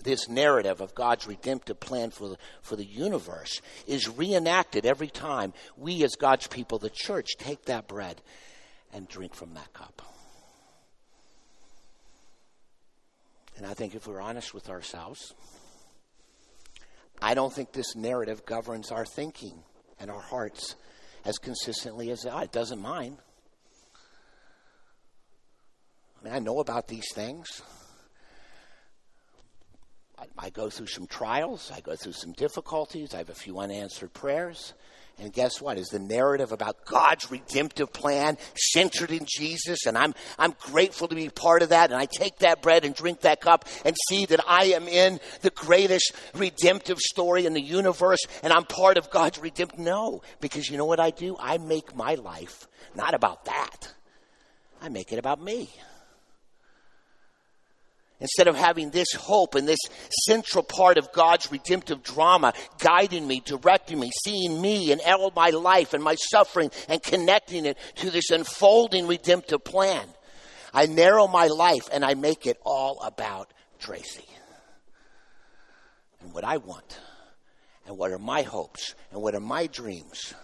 This 0.04 0.28
narrative 0.28 0.80
of 0.80 0.94
God's 0.94 1.26
redemptive 1.26 1.80
plan 1.80 2.10
for 2.10 2.28
the, 2.28 2.36
for 2.62 2.76
the 2.76 2.84
universe 2.84 3.60
is 3.88 4.08
reenacted 4.08 4.86
every 4.86 5.08
time 5.08 5.52
we, 5.76 6.04
as 6.04 6.14
God's 6.14 6.46
people, 6.46 6.78
the 6.78 6.90
church, 6.90 7.36
take 7.38 7.64
that 7.64 7.88
bread 7.88 8.22
and 8.92 9.08
drink 9.08 9.34
from 9.34 9.54
that 9.54 9.72
cup. 9.72 10.15
And 13.56 13.66
I 13.66 13.74
think 13.74 13.94
if 13.94 14.06
we're 14.06 14.20
honest 14.20 14.52
with 14.52 14.68
ourselves, 14.68 15.34
I 17.22 17.34
don't 17.34 17.52
think 17.52 17.72
this 17.72 17.96
narrative 17.96 18.44
governs 18.44 18.92
our 18.92 19.06
thinking 19.06 19.62
and 19.98 20.10
our 20.10 20.20
hearts 20.20 20.76
as 21.24 21.38
consistently 21.38 22.10
as 22.10 22.24
it 22.24 22.52
doesn't 22.52 22.80
mine. 22.80 23.16
I 26.20 26.24
mean, 26.24 26.34
I 26.34 26.38
know 26.38 26.60
about 26.60 26.88
these 26.88 27.06
things. 27.14 27.62
I, 30.18 30.24
I 30.38 30.50
go 30.50 30.70
through 30.70 30.86
some 30.86 31.06
trials, 31.06 31.70
I 31.74 31.80
go 31.80 31.96
through 31.96 32.12
some 32.12 32.32
difficulties, 32.32 33.14
I 33.14 33.18
have 33.18 33.30
a 33.30 33.34
few 33.34 33.58
unanswered 33.58 34.12
prayers. 34.12 34.74
And 35.18 35.32
guess 35.32 35.62
what? 35.62 35.78
Is 35.78 35.88
the 35.88 35.98
narrative 35.98 36.52
about 36.52 36.84
God's 36.84 37.30
redemptive 37.30 37.90
plan 37.90 38.36
centered 38.54 39.10
in 39.10 39.24
Jesus? 39.26 39.86
And 39.86 39.96
I'm, 39.96 40.14
I'm 40.38 40.54
grateful 40.60 41.08
to 41.08 41.14
be 41.14 41.30
part 41.30 41.62
of 41.62 41.70
that. 41.70 41.90
And 41.90 41.98
I 41.98 42.04
take 42.04 42.40
that 42.40 42.60
bread 42.60 42.84
and 42.84 42.94
drink 42.94 43.22
that 43.22 43.40
cup 43.40 43.64
and 43.86 43.96
see 44.10 44.26
that 44.26 44.40
I 44.46 44.66
am 44.66 44.86
in 44.88 45.18
the 45.40 45.50
greatest 45.50 46.12
redemptive 46.34 46.98
story 46.98 47.46
in 47.46 47.54
the 47.54 47.62
universe 47.62 48.20
and 48.42 48.52
I'm 48.52 48.64
part 48.64 48.98
of 48.98 49.10
God's 49.10 49.38
redemptive. 49.38 49.78
No, 49.78 50.20
because 50.40 50.68
you 50.68 50.76
know 50.76 50.84
what 50.84 51.00
I 51.00 51.10
do? 51.10 51.34
I 51.40 51.56
make 51.56 51.96
my 51.96 52.16
life 52.16 52.68
not 52.94 53.14
about 53.14 53.46
that. 53.46 53.94
I 54.82 54.90
make 54.90 55.12
it 55.12 55.18
about 55.18 55.42
me. 55.42 55.70
Instead 58.18 58.48
of 58.48 58.56
having 58.56 58.90
this 58.90 59.12
hope 59.12 59.54
and 59.54 59.68
this 59.68 59.78
central 60.24 60.64
part 60.64 60.96
of 60.96 61.12
God's 61.12 61.52
redemptive 61.52 62.02
drama 62.02 62.54
guiding 62.78 63.26
me, 63.26 63.42
directing 63.44 64.00
me, 64.00 64.10
seeing 64.24 64.60
me 64.60 64.90
and 64.90 65.02
all 65.02 65.32
my 65.36 65.50
life 65.50 65.92
and 65.92 66.02
my 66.02 66.14
suffering 66.14 66.70
and 66.88 67.02
connecting 67.02 67.66
it 67.66 67.76
to 67.96 68.10
this 68.10 68.30
unfolding 68.30 69.06
redemptive 69.06 69.62
plan, 69.64 70.06
I 70.72 70.86
narrow 70.86 71.26
my 71.26 71.48
life 71.48 71.88
and 71.92 72.04
I 72.04 72.14
make 72.14 72.46
it 72.46 72.58
all 72.64 73.00
about 73.02 73.52
Tracy 73.78 74.24
and 76.22 76.32
what 76.32 76.44
I 76.44 76.56
want 76.56 76.98
and 77.86 77.98
what 77.98 78.12
are 78.12 78.18
my 78.18 78.42
hopes 78.42 78.94
and 79.12 79.20
what 79.20 79.34
are 79.34 79.40
my 79.40 79.66
dreams. 79.66 80.34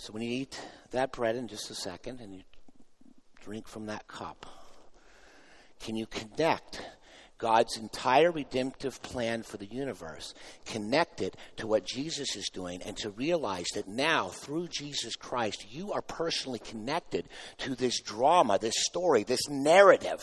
So 0.00 0.14
when 0.14 0.22
you 0.22 0.30
eat 0.30 0.58
that 0.92 1.12
bread 1.12 1.36
in 1.36 1.46
just 1.46 1.70
a 1.70 1.74
second 1.74 2.20
and 2.20 2.34
you 2.34 2.40
drink 3.44 3.68
from 3.68 3.84
that 3.86 4.08
cup, 4.08 4.46
can 5.78 5.94
you 5.94 6.06
connect 6.06 6.80
God's 7.36 7.76
entire 7.76 8.30
redemptive 8.30 9.02
plan 9.02 9.42
for 9.42 9.58
the 9.58 9.66
universe, 9.66 10.32
connect 10.64 11.20
it 11.20 11.36
to 11.58 11.66
what 11.66 11.84
Jesus 11.84 12.34
is 12.34 12.48
doing, 12.48 12.80
and 12.80 12.96
to 12.96 13.10
realize 13.10 13.66
that 13.74 13.88
now, 13.88 14.28
through 14.28 14.68
Jesus 14.68 15.16
Christ, 15.16 15.66
you 15.70 15.92
are 15.92 16.02
personally 16.02 16.60
connected 16.60 17.28
to 17.58 17.74
this 17.74 18.00
drama, 18.00 18.58
this 18.58 18.74
story, 18.78 19.22
this 19.22 19.50
narrative 19.50 20.22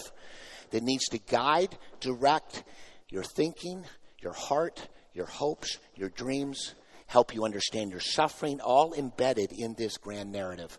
that 0.71 0.81
needs 0.81 1.05
to 1.09 1.19
guide, 1.19 1.77
direct 1.99 2.63
your 3.09 3.23
thinking, 3.23 3.85
your 4.23 4.33
heart, 4.33 4.87
your 5.13 5.27
hopes, 5.27 5.77
your 5.95 6.09
dreams, 6.09 6.73
help 7.07 7.33
you 7.33 7.45
understand 7.45 7.91
your 7.91 7.99
suffering, 7.99 8.59
all 8.61 8.93
embedded 8.93 9.51
in 9.51 9.73
this 9.75 9.97
grand 9.97 10.31
narrative 10.31 10.77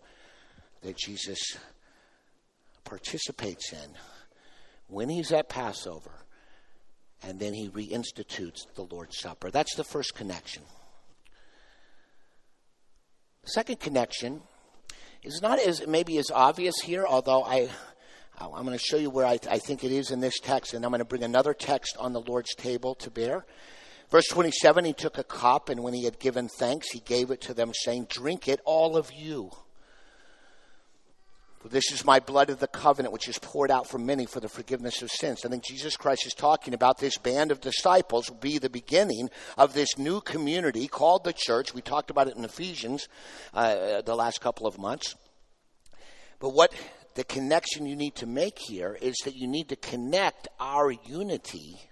that 0.81 0.97
Jesus 0.97 1.57
participates 2.83 3.73
in 3.73 3.89
when 4.87 5.09
he's 5.09 5.31
at 5.31 5.49
Passover 5.49 6.11
and 7.23 7.39
then 7.39 7.53
he 7.53 7.69
reinstitutes 7.69 8.65
the 8.75 8.83
Lord's 8.83 9.19
Supper. 9.19 9.51
That's 9.51 9.75
the 9.75 9.83
first 9.83 10.15
connection. 10.15 10.63
The 13.43 13.49
second 13.49 13.79
connection 13.79 14.41
is 15.23 15.41
not 15.41 15.59
as 15.59 15.85
maybe 15.85 16.17
as 16.17 16.31
obvious 16.31 16.79
here, 16.79 17.05
although 17.05 17.43
I 17.43 17.69
I'm 18.41 18.65
going 18.65 18.77
to 18.77 18.83
show 18.83 18.95
you 18.95 19.09
where 19.09 19.25
I, 19.25 19.37
I 19.49 19.57
think 19.57 19.83
it 19.83 19.91
is 19.91 20.11
in 20.11 20.21
this 20.21 20.39
text, 20.39 20.73
and 20.73 20.85
I'm 20.85 20.91
going 20.91 20.99
to 20.99 21.05
bring 21.05 21.23
another 21.23 21.53
text 21.53 21.97
on 21.99 22.13
the 22.13 22.21
Lord's 22.21 22.55
table 22.55 22.95
to 22.95 23.11
bear. 23.11 23.45
Verse 24.09 24.27
27 24.27 24.85
He 24.85 24.93
took 24.93 25.17
a 25.17 25.23
cup, 25.23 25.69
and 25.69 25.83
when 25.83 25.93
he 25.93 26.05
had 26.05 26.19
given 26.19 26.47
thanks, 26.47 26.91
he 26.91 26.99
gave 26.99 27.31
it 27.31 27.41
to 27.41 27.53
them, 27.53 27.71
saying, 27.73 28.07
Drink 28.09 28.47
it, 28.47 28.59
all 28.65 28.97
of 28.97 29.11
you. 29.13 29.51
For 31.59 31.67
this 31.67 31.91
is 31.91 32.05
my 32.05 32.21
blood 32.21 32.49
of 32.49 32.59
the 32.59 32.67
covenant, 32.67 33.11
which 33.11 33.27
is 33.27 33.37
poured 33.37 33.69
out 33.69 33.85
for 33.85 33.97
many 33.97 34.25
for 34.25 34.39
the 34.39 34.47
forgiveness 34.47 35.01
of 35.01 35.11
sins. 35.11 35.41
I 35.45 35.49
think 35.49 35.65
Jesus 35.65 35.97
Christ 35.97 36.25
is 36.25 36.33
talking 36.33 36.73
about 36.73 36.99
this 36.99 37.17
band 37.17 37.51
of 37.51 37.59
disciples 37.59 38.29
will 38.29 38.37
be 38.37 38.57
the 38.57 38.69
beginning 38.69 39.29
of 39.57 39.73
this 39.73 39.97
new 39.97 40.21
community 40.21 40.87
called 40.87 41.25
the 41.25 41.33
church. 41.33 41.73
We 41.73 41.81
talked 41.81 42.09
about 42.09 42.29
it 42.29 42.37
in 42.37 42.45
Ephesians 42.45 43.09
uh, 43.53 44.01
the 44.03 44.15
last 44.15 44.39
couple 44.39 44.67
of 44.67 44.77
months. 44.77 45.15
But 46.39 46.51
what 46.51 46.71
the 47.15 47.25
connection 47.25 47.85
you 47.85 47.97
need 47.97 48.15
to 48.15 48.25
make 48.25 48.57
here 48.57 48.97
is 49.01 49.17
that 49.25 49.35
you 49.35 49.45
need 49.45 49.67
to 49.67 49.75
connect 49.75 50.47
our 50.61 50.91
unity 50.91 51.88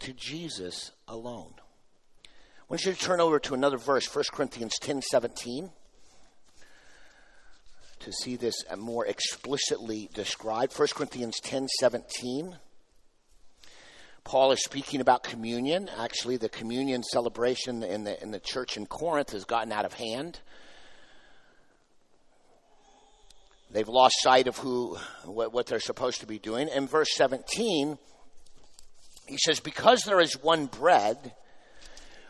to 0.00 0.12
Jesus 0.12 0.90
alone. 1.08 1.54
I 2.26 2.28
want 2.68 2.84
you 2.84 2.92
to 2.92 2.98
turn 2.98 3.20
over 3.20 3.38
to 3.40 3.54
another 3.54 3.78
verse, 3.78 4.12
1 4.14 4.24
Corinthians 4.32 4.74
10 4.80 5.02
17, 5.02 5.70
to 8.00 8.12
see 8.12 8.36
this 8.36 8.54
more 8.76 9.06
explicitly 9.06 10.08
described. 10.14 10.78
1 10.78 10.88
Corinthians 10.94 11.38
10 11.42 11.68
17. 11.80 12.56
Paul 14.22 14.52
is 14.52 14.62
speaking 14.62 15.00
about 15.00 15.22
communion. 15.22 15.90
Actually, 15.98 16.36
the 16.36 16.48
communion 16.48 17.02
celebration 17.02 17.82
in 17.82 18.04
the, 18.04 18.22
in 18.22 18.30
the 18.30 18.38
church 18.38 18.76
in 18.76 18.86
Corinth 18.86 19.30
has 19.32 19.44
gotten 19.44 19.72
out 19.72 19.84
of 19.84 19.94
hand. 19.94 20.40
They've 23.72 23.88
lost 23.88 24.16
sight 24.20 24.46
of 24.46 24.58
who, 24.58 24.96
what, 25.24 25.52
what 25.52 25.66
they're 25.66 25.80
supposed 25.80 26.20
to 26.20 26.26
be 26.26 26.38
doing. 26.38 26.68
In 26.68 26.86
verse 26.86 27.08
17, 27.14 27.98
he 29.30 29.38
says, 29.38 29.60
Because 29.60 30.02
there 30.02 30.20
is 30.20 30.34
one 30.34 30.66
bread, 30.66 31.34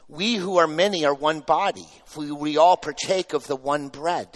we 0.09 0.35
who 0.35 0.59
are 0.59 0.67
many 0.67 1.05
are 1.05 1.15
one 1.15 1.41
body, 1.41 1.89
for 2.05 2.35
we 2.35 2.57
all 2.57 2.77
partake 2.77 3.33
of 3.33 3.47
the 3.47 3.57
one 3.57 3.89
bread. 3.89 4.29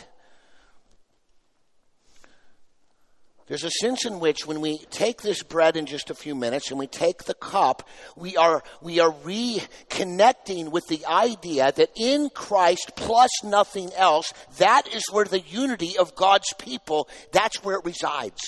There's 3.47 3.65
a 3.65 3.71
sense 3.71 4.07
in 4.07 4.21
which 4.21 4.47
when 4.47 4.63
we 4.63 4.79
take 4.91 5.21
this 5.21 5.43
bread 5.43 5.77
in 5.77 5.85
just 5.85 6.09
a 6.09 6.15
few 6.15 6.35
minutes 6.35 6.71
and 6.71 6.79
we 6.79 6.87
take 6.87 7.25
the 7.25 7.35
cup, 7.35 7.87
we 8.17 8.39
are, 8.39 8.63
we 8.81 9.01
are 9.01 9.13
reconnecting 9.13 10.71
with 10.71 10.87
the 10.89 11.05
idea 11.05 11.71
that 11.73 11.91
in 11.95 12.31
Christ 12.31 12.93
plus 12.97 13.29
nothing 13.45 13.93
else, 13.95 14.33
that 14.57 14.89
is 14.95 15.05
where 15.13 15.27
the 15.27 15.41
unity 15.41 15.99
of 15.99 16.15
God's 16.15 16.55
people, 16.59 17.07
that's 17.33 17.63
where 17.63 17.77
it 17.77 17.85
resides. 17.85 18.41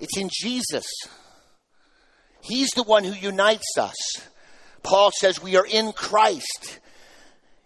It's 0.00 0.16
in 0.16 0.30
Jesus. 0.32 0.86
He's 2.42 2.70
the 2.70 2.82
one 2.82 3.04
who 3.04 3.12
unites 3.12 3.78
us. 3.78 3.94
Paul 4.82 5.12
says 5.12 5.40
we 5.40 5.56
are 5.56 5.66
in 5.66 5.92
Christ. 5.92 6.80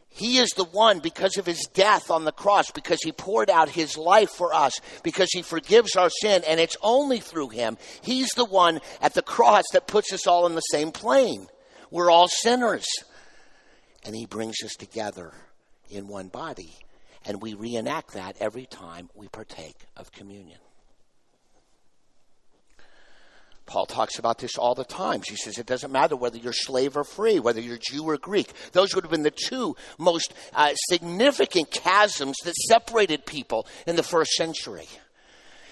He 0.09 0.38
is 0.38 0.50
the 0.50 0.64
one 0.64 1.00
because 1.00 1.37
of 1.37 1.47
his 1.47 1.66
death 1.75 2.11
on 2.11 2.25
the 2.25 2.33
cross, 2.33 2.71
because 2.71 2.99
he 3.02 3.12
poured 3.12 3.50
out 3.50 3.68
his 3.68 3.99
life 3.99 4.30
for 4.30 4.54
us, 4.54 4.80
because 5.02 5.28
he 5.30 5.42
forgives 5.42 5.97
our 5.97 6.09
sin, 6.09 6.42
and 6.47 6.59
it's 6.61 6.76
only 6.83 7.18
through 7.21 7.50
him. 7.50 7.76
He's 8.00 8.30
the 8.30 8.45
one 8.45 8.80
at 9.02 9.14
the 9.14 9.23
cross 9.23 9.64
that 9.73 9.87
puts 9.87 10.12
us 10.12 10.26
all 10.26 10.47
in 10.47 10.54
the 10.54 10.61
same 10.61 10.90
plane. 10.90 11.49
We're 11.90 12.11
all 12.11 12.28
sinners. 12.28 12.87
And 14.04 14.14
he 14.14 14.26
brings 14.26 14.56
us 14.64 14.75
together 14.75 15.33
in 15.90 16.09
one 16.09 16.28
body. 16.28 16.75
And 17.25 17.42
we 17.42 17.54
reenact 17.54 18.12
that 18.12 18.37
every 18.40 18.66
time 18.66 19.11
we 19.14 19.28
partake 19.28 19.76
of 19.97 20.12
communion. 20.12 20.61
Paul 23.66 23.87
talks 23.87 24.18
about 24.18 24.38
this 24.38 24.56
all 24.56 24.76
the 24.76 24.85
time. 24.85 25.23
He 25.26 25.35
says 25.35 25.58
it 25.58 25.66
doesn't 25.66 25.90
matter 25.90 26.14
whether 26.14 26.38
you're 26.38 26.52
slave 26.52 26.96
or 26.96 27.02
free, 27.02 27.40
whether 27.40 27.61
you're 27.61 27.78
Jew 27.78 28.04
or 28.04 28.16
Greek. 28.16 28.52
Those 28.73 28.94
would 28.94 29.02
have 29.02 29.11
been 29.11 29.25
the 29.25 29.32
two 29.32 29.76
most 29.99 30.32
uh, 30.54 30.73
significant 30.88 31.73
chasms 31.73 32.37
that 32.44 32.54
separated 32.54 33.26
people 33.26 33.66
in 33.87 33.96
the 33.96 34.04
first 34.04 34.32
century. 34.32 34.87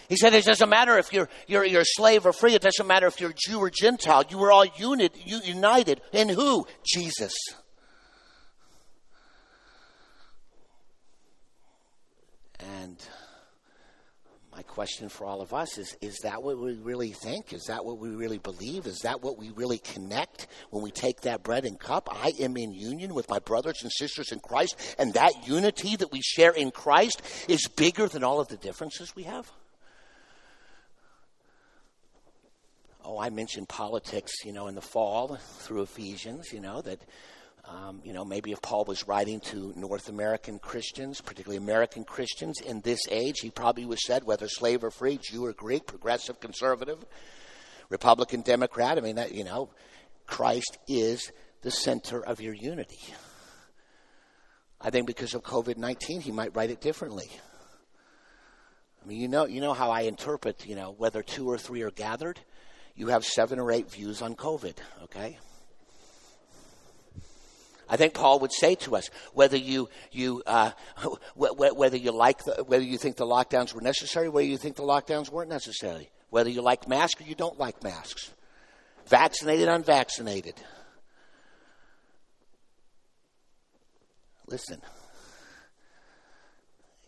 He 0.08 0.16
said 0.16 0.34
it 0.34 0.44
doesn't 0.44 0.68
matter 0.68 0.98
if 0.98 1.12
you're, 1.12 1.28
you're, 1.46 1.64
you're 1.64 1.84
slave 1.84 2.26
or 2.26 2.32
free, 2.32 2.54
it 2.54 2.62
doesn't 2.62 2.86
matter 2.86 3.06
if 3.06 3.20
you're 3.20 3.32
Jew 3.34 3.60
or 3.60 3.70
Gentile. 3.70 4.24
You 4.28 4.38
were 4.38 4.52
all 4.52 4.66
unit, 4.66 5.16
united 5.24 6.00
in 6.12 6.28
who? 6.28 6.66
Jesus. 6.84 7.32
And 12.58 12.98
question 14.62 15.08
for 15.08 15.24
all 15.24 15.40
of 15.40 15.52
us 15.52 15.78
is 15.78 15.96
is 16.00 16.18
that 16.22 16.42
what 16.42 16.58
we 16.58 16.74
really 16.74 17.10
think? 17.10 17.52
Is 17.52 17.64
that 17.64 17.84
what 17.84 17.98
we 17.98 18.10
really 18.10 18.38
believe? 18.38 18.86
Is 18.86 19.00
that 19.00 19.22
what 19.22 19.38
we 19.38 19.50
really 19.50 19.78
connect 19.78 20.46
when 20.70 20.82
we 20.82 20.90
take 20.90 21.22
that 21.22 21.42
bread 21.42 21.64
and 21.64 21.78
cup? 21.78 22.08
I 22.10 22.32
am 22.40 22.56
in 22.56 22.72
union 22.72 23.14
with 23.14 23.28
my 23.28 23.38
brothers 23.38 23.82
and 23.82 23.90
sisters 23.92 24.32
in 24.32 24.40
Christ, 24.40 24.76
and 24.98 25.14
that 25.14 25.48
unity 25.48 25.96
that 25.96 26.12
we 26.12 26.20
share 26.22 26.52
in 26.52 26.70
Christ 26.70 27.22
is 27.48 27.68
bigger 27.68 28.08
than 28.08 28.24
all 28.24 28.40
of 28.40 28.48
the 28.48 28.56
differences 28.56 29.14
we 29.16 29.24
have? 29.24 29.50
Oh, 33.04 33.18
I 33.18 33.28
mentioned 33.28 33.68
politics, 33.68 34.32
you 34.44 34.52
know, 34.52 34.66
in 34.66 34.74
the 34.74 34.80
fall 34.80 35.36
through 35.36 35.82
Ephesians, 35.82 36.52
you 36.52 36.60
know, 36.60 36.80
that 36.80 37.00
um, 37.66 38.00
you 38.04 38.12
know, 38.12 38.24
maybe 38.24 38.52
if 38.52 38.60
Paul 38.60 38.84
was 38.84 39.08
writing 39.08 39.40
to 39.40 39.72
North 39.74 40.08
American 40.08 40.58
Christians, 40.58 41.20
particularly 41.20 41.56
American 41.56 42.04
Christians 42.04 42.60
in 42.60 42.80
this 42.82 43.00
age, 43.10 43.36
he 43.40 43.50
probably 43.50 43.86
would 43.86 43.96
have 43.96 44.00
said, 44.00 44.24
whether 44.24 44.48
slave 44.48 44.84
or 44.84 44.90
free, 44.90 45.18
Jew 45.22 45.46
or 45.46 45.52
Greek, 45.52 45.86
progressive, 45.86 46.40
conservative, 46.40 47.04
Republican, 47.88 48.42
Democrat. 48.42 48.98
I 48.98 49.00
mean, 49.00 49.16
that, 49.16 49.32
you 49.32 49.44
know, 49.44 49.70
Christ 50.26 50.78
is 50.88 51.32
the 51.62 51.70
center 51.70 52.24
of 52.24 52.40
your 52.40 52.54
unity. 52.54 53.00
I 54.80 54.90
think 54.90 55.06
because 55.06 55.32
of 55.32 55.42
COVID 55.42 55.78
19, 55.78 56.20
he 56.20 56.32
might 56.32 56.54
write 56.54 56.70
it 56.70 56.82
differently. 56.82 57.30
I 59.02 59.08
mean, 59.08 59.20
you 59.20 59.28
know, 59.28 59.46
you 59.46 59.60
know 59.60 59.72
how 59.72 59.90
I 59.90 60.02
interpret, 60.02 60.66
you 60.66 60.76
know, 60.76 60.94
whether 60.96 61.22
two 61.22 61.48
or 61.48 61.56
three 61.56 61.82
are 61.82 61.90
gathered. 61.90 62.40
You 62.94 63.08
have 63.08 63.24
seven 63.24 63.58
or 63.58 63.72
eight 63.72 63.90
views 63.90 64.22
on 64.22 64.36
COVID, 64.36 64.76
okay? 65.04 65.38
I 67.88 67.96
think 67.96 68.14
Paul 68.14 68.40
would 68.40 68.52
say 68.52 68.74
to 68.76 68.96
us, 68.96 69.10
whether 69.32 69.56
you 69.56 69.88
you 70.10 70.42
uh, 70.46 70.72
whether 71.34 71.96
you 71.96 72.12
like 72.12 72.44
the, 72.44 72.64
whether 72.66 72.84
you 72.84 72.98
think 72.98 73.16
the 73.16 73.26
lockdowns 73.26 73.74
were 73.74 73.80
necessary, 73.80 74.28
whether 74.28 74.46
you 74.46 74.56
think 74.56 74.76
the 74.76 74.82
lockdowns 74.82 75.30
weren't 75.30 75.50
necessary, 75.50 76.10
whether 76.30 76.50
you 76.50 76.62
like 76.62 76.88
masks 76.88 77.20
or 77.20 77.24
you 77.24 77.34
don't 77.34 77.58
like 77.58 77.82
masks, 77.82 78.32
vaccinated, 79.06 79.68
unvaccinated. 79.68 80.54
Listen, 84.46 84.80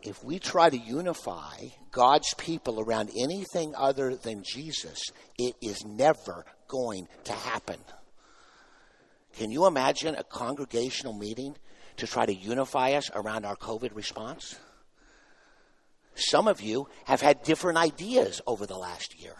if 0.02 0.22
we 0.24 0.38
try 0.38 0.70
to 0.70 0.78
unify 0.78 1.68
God's 1.90 2.32
people 2.34 2.80
around 2.80 3.10
anything 3.16 3.74
other 3.76 4.14
than 4.14 4.42
Jesus, 4.44 5.00
it 5.38 5.54
is 5.60 5.84
never 5.84 6.44
going 6.68 7.08
to 7.24 7.32
happen. 7.32 7.78
Can 9.36 9.50
you 9.50 9.66
imagine 9.66 10.14
a 10.14 10.24
congregational 10.24 11.12
meeting 11.12 11.56
to 11.98 12.06
try 12.06 12.24
to 12.24 12.34
unify 12.34 12.92
us 12.92 13.10
around 13.14 13.44
our 13.44 13.56
COVID 13.56 13.94
response? 13.94 14.56
Some 16.14 16.48
of 16.48 16.62
you 16.62 16.88
have 17.04 17.20
had 17.20 17.42
different 17.42 17.76
ideas 17.76 18.40
over 18.46 18.64
the 18.64 18.78
last 18.78 19.20
year. 19.20 19.36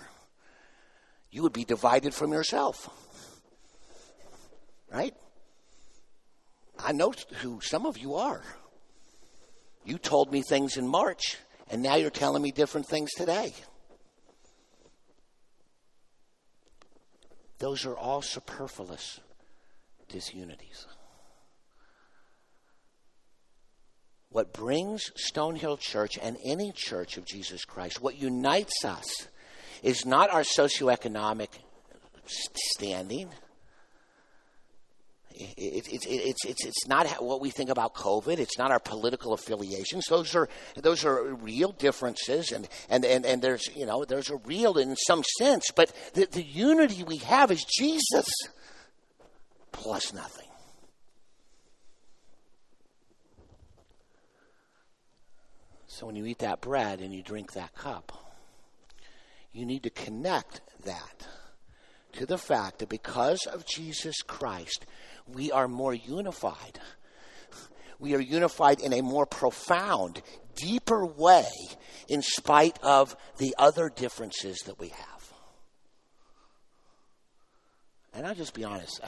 You 1.30 1.42
would 1.42 1.54
be 1.54 1.64
divided 1.64 2.12
from 2.12 2.32
yourself. 2.32 2.90
Right? 4.92 5.14
I 6.78 6.92
know 6.92 7.14
who 7.40 7.60
some 7.62 7.86
of 7.86 7.96
you 7.96 8.16
are. 8.16 8.42
You 9.84 9.96
told 9.96 10.30
me 10.30 10.42
things 10.42 10.76
in 10.76 10.86
March, 10.86 11.38
and 11.70 11.82
now 11.82 11.94
you're 11.94 12.10
telling 12.10 12.42
me 12.42 12.52
different 12.52 12.86
things 12.86 13.12
today. 13.14 13.54
Those 17.58 17.86
are 17.86 17.96
all 17.96 18.20
superfluous 18.20 19.20
disunities. 20.08 20.86
What 24.30 24.52
brings 24.52 25.12
Stonehill 25.16 25.78
Church 25.80 26.18
and 26.22 26.36
any 26.44 26.72
church 26.74 27.16
of 27.16 27.24
Jesus 27.24 27.64
Christ, 27.64 28.02
what 28.02 28.20
unites 28.20 28.84
us, 28.84 29.28
is 29.82 30.04
not 30.04 30.30
our 30.30 30.42
socioeconomic 30.42 31.48
standing. 32.26 33.30
It's, 35.38 35.88
it's, 35.88 36.06
it's, 36.06 36.44
it's, 36.46 36.64
it's 36.64 36.86
not 36.88 37.06
what 37.22 37.40
we 37.40 37.50
think 37.50 37.68
about 37.70 37.94
COVID. 37.94 38.38
It's 38.38 38.58
not 38.58 38.70
our 38.70 38.80
political 38.80 39.34
affiliations. 39.34 40.06
Those 40.08 40.34
are, 40.34 40.48
those 40.76 41.04
are 41.04 41.34
real 41.34 41.72
differences, 41.72 42.52
and, 42.52 42.68
and, 42.88 43.04
and, 43.04 43.26
and 43.26 43.42
there's, 43.42 43.68
you 43.76 43.86
know, 43.86 44.04
there's 44.04 44.30
a 44.30 44.36
real 44.36 44.78
in 44.78 44.96
some 44.96 45.22
sense, 45.38 45.64
but 45.74 45.92
the, 46.14 46.26
the 46.32 46.42
unity 46.42 47.04
we 47.04 47.18
have 47.18 47.50
is 47.50 47.64
Jesus 47.64 48.26
plus 49.76 50.12
nothing. 50.12 50.48
So 55.86 56.06
when 56.06 56.16
you 56.16 56.26
eat 56.26 56.38
that 56.38 56.60
bread 56.60 57.00
and 57.00 57.14
you 57.14 57.22
drink 57.22 57.52
that 57.52 57.74
cup, 57.74 58.12
you 59.52 59.64
need 59.64 59.82
to 59.84 59.90
connect 59.90 60.60
that 60.84 61.26
to 62.14 62.26
the 62.26 62.38
fact 62.38 62.78
that 62.78 62.88
because 62.88 63.46
of 63.46 63.66
Jesus 63.66 64.16
Christ, 64.22 64.86
we 65.26 65.52
are 65.52 65.68
more 65.68 65.94
unified. 65.94 66.80
We 67.98 68.14
are 68.14 68.20
unified 68.20 68.80
in 68.80 68.92
a 68.92 69.02
more 69.02 69.26
profound, 69.26 70.22
deeper 70.54 71.04
way 71.04 71.48
in 72.08 72.22
spite 72.22 72.78
of 72.82 73.16
the 73.38 73.54
other 73.58 73.90
differences 73.94 74.58
that 74.66 74.78
we 74.78 74.88
have. 74.88 75.32
And 78.12 78.26
I'll 78.26 78.34
just 78.34 78.54
be 78.54 78.64
honest 78.64 79.00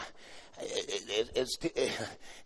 it, 0.60 1.30
it's, 1.34 1.56
it, 1.62 1.92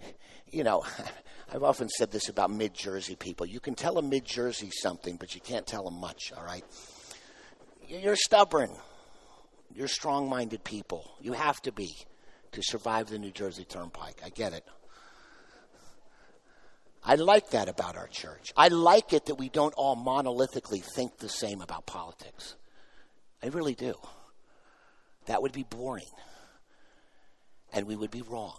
you 0.51 0.65
know, 0.65 0.85
I've 1.53 1.63
often 1.63 1.89
said 1.89 2.11
this 2.11 2.29
about 2.29 2.51
mid 2.51 2.75
Jersey 2.75 3.15
people. 3.15 3.47
You 3.47 3.61
can 3.61 3.75
tell 3.75 3.99
a 3.99 4.03
mid 4.03 4.25
Jersey 4.25 4.71
something, 4.71 5.17
but 5.17 5.35
you 5.35 5.41
can't 5.41 5.67
tell 5.67 5.85
them 5.85 6.01
much, 6.01 6.33
all 6.37 6.45
right? 6.45 6.65
You're 7.89 8.17
stubborn. 8.17 8.71
You're 9.75 9.89
strong 9.89 10.29
minded 10.29 10.65
people. 10.65 11.11
You 11.21 11.33
have 11.33 11.61
to 11.63 11.73
be 11.73 11.95
to 12.53 12.63
survive 12.63 13.09
the 13.09 13.19
New 13.19 13.31
Jersey 13.31 13.65
Turnpike. 13.65 14.21
I 14.25 14.29
get 14.29 14.53
it. 14.53 14.65
I 17.05 17.17
like 17.17 17.51
that 17.51 17.69
about 17.69 17.97
our 17.97 18.07
church. 18.07 18.53
I 18.57 18.69
like 18.69 19.13
it 19.13 19.27
that 19.27 19.35
we 19.35 19.49
don't 19.49 19.75
all 19.75 19.97
monolithically 19.97 20.83
think 20.95 21.19
the 21.19 21.29
same 21.29 21.61
about 21.61 21.85
politics. 21.85 22.55
I 23.43 23.49
really 23.49 23.75
do. 23.75 23.95
That 25.27 25.43
would 25.43 25.53
be 25.53 25.65
boring 25.65 26.07
and 27.73 27.87
we 27.87 27.97
would 27.97 28.11
be 28.11 28.23
wrong 28.23 28.59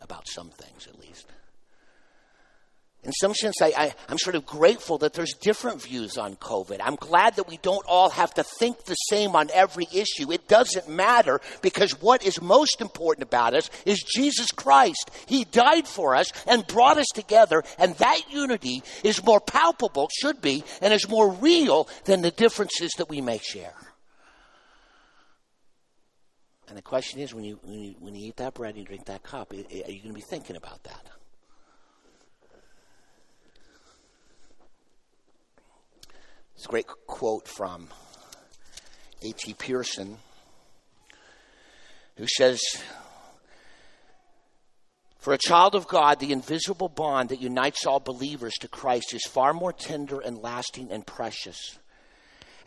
about 0.00 0.26
some 0.28 0.50
things 0.50 0.86
at 0.86 0.98
least. 0.98 1.26
In 3.04 3.12
some 3.12 3.32
sense, 3.32 3.62
I, 3.62 3.94
am 4.08 4.18
sort 4.18 4.34
of 4.34 4.44
grateful 4.44 4.98
that 4.98 5.12
there's 5.12 5.32
different 5.32 5.80
views 5.80 6.18
on 6.18 6.34
COVID. 6.36 6.78
I'm 6.82 6.96
glad 6.96 7.36
that 7.36 7.48
we 7.48 7.56
don't 7.58 7.86
all 7.86 8.10
have 8.10 8.34
to 8.34 8.42
think 8.42 8.84
the 8.84 8.94
same 8.94 9.36
on 9.36 9.50
every 9.54 9.86
issue. 9.94 10.32
It 10.32 10.48
doesn't 10.48 10.88
matter 10.88 11.40
because 11.62 11.92
what 12.02 12.24
is 12.24 12.42
most 12.42 12.80
important 12.80 13.22
about 13.22 13.54
us 13.54 13.70
is 13.86 14.02
Jesus 14.02 14.50
Christ. 14.50 15.10
He 15.26 15.44
died 15.44 15.86
for 15.86 16.16
us 16.16 16.32
and 16.46 16.66
brought 16.66 16.98
us 16.98 17.06
together, 17.14 17.62
and 17.78 17.94
that 17.96 18.20
unity 18.30 18.82
is 19.04 19.24
more 19.24 19.40
palpable, 19.40 20.08
should 20.20 20.42
be, 20.42 20.64
and 20.82 20.92
is 20.92 21.08
more 21.08 21.30
real 21.30 21.88
than 22.04 22.22
the 22.22 22.32
differences 22.32 22.90
that 22.98 23.08
we 23.08 23.20
may 23.20 23.38
share. 23.38 23.74
And 26.68 26.76
the 26.76 26.82
question 26.82 27.18
is, 27.20 27.34
when 27.34 27.44
you, 27.44 27.58
when 27.62 27.80
you, 27.80 27.94
when 27.98 28.14
you 28.14 28.28
eat 28.28 28.36
that 28.36 28.54
bread 28.54 28.74
and 28.74 28.78
you 28.78 28.84
drink 28.84 29.06
that 29.06 29.22
cup, 29.22 29.52
are 29.52 29.56
you 29.56 29.82
going 29.84 30.00
to 30.08 30.12
be 30.12 30.20
thinking 30.20 30.56
about 30.56 30.82
that? 30.84 31.08
It's 36.54 36.66
a 36.66 36.68
great 36.68 36.86
quote 37.06 37.48
from 37.48 37.88
A.T. 39.22 39.54
Pierson, 39.54 40.18
who 42.16 42.26
says, 42.26 42.60
For 45.18 45.32
a 45.32 45.38
child 45.38 45.74
of 45.74 45.88
God, 45.88 46.18
the 46.18 46.32
invisible 46.32 46.88
bond 46.88 47.30
that 47.30 47.40
unites 47.40 47.86
all 47.86 48.00
believers 48.00 48.54
to 48.60 48.68
Christ 48.68 49.14
is 49.14 49.24
far 49.24 49.54
more 49.54 49.72
tender 49.72 50.20
and 50.20 50.36
lasting 50.42 50.90
and 50.90 51.06
precious 51.06 51.78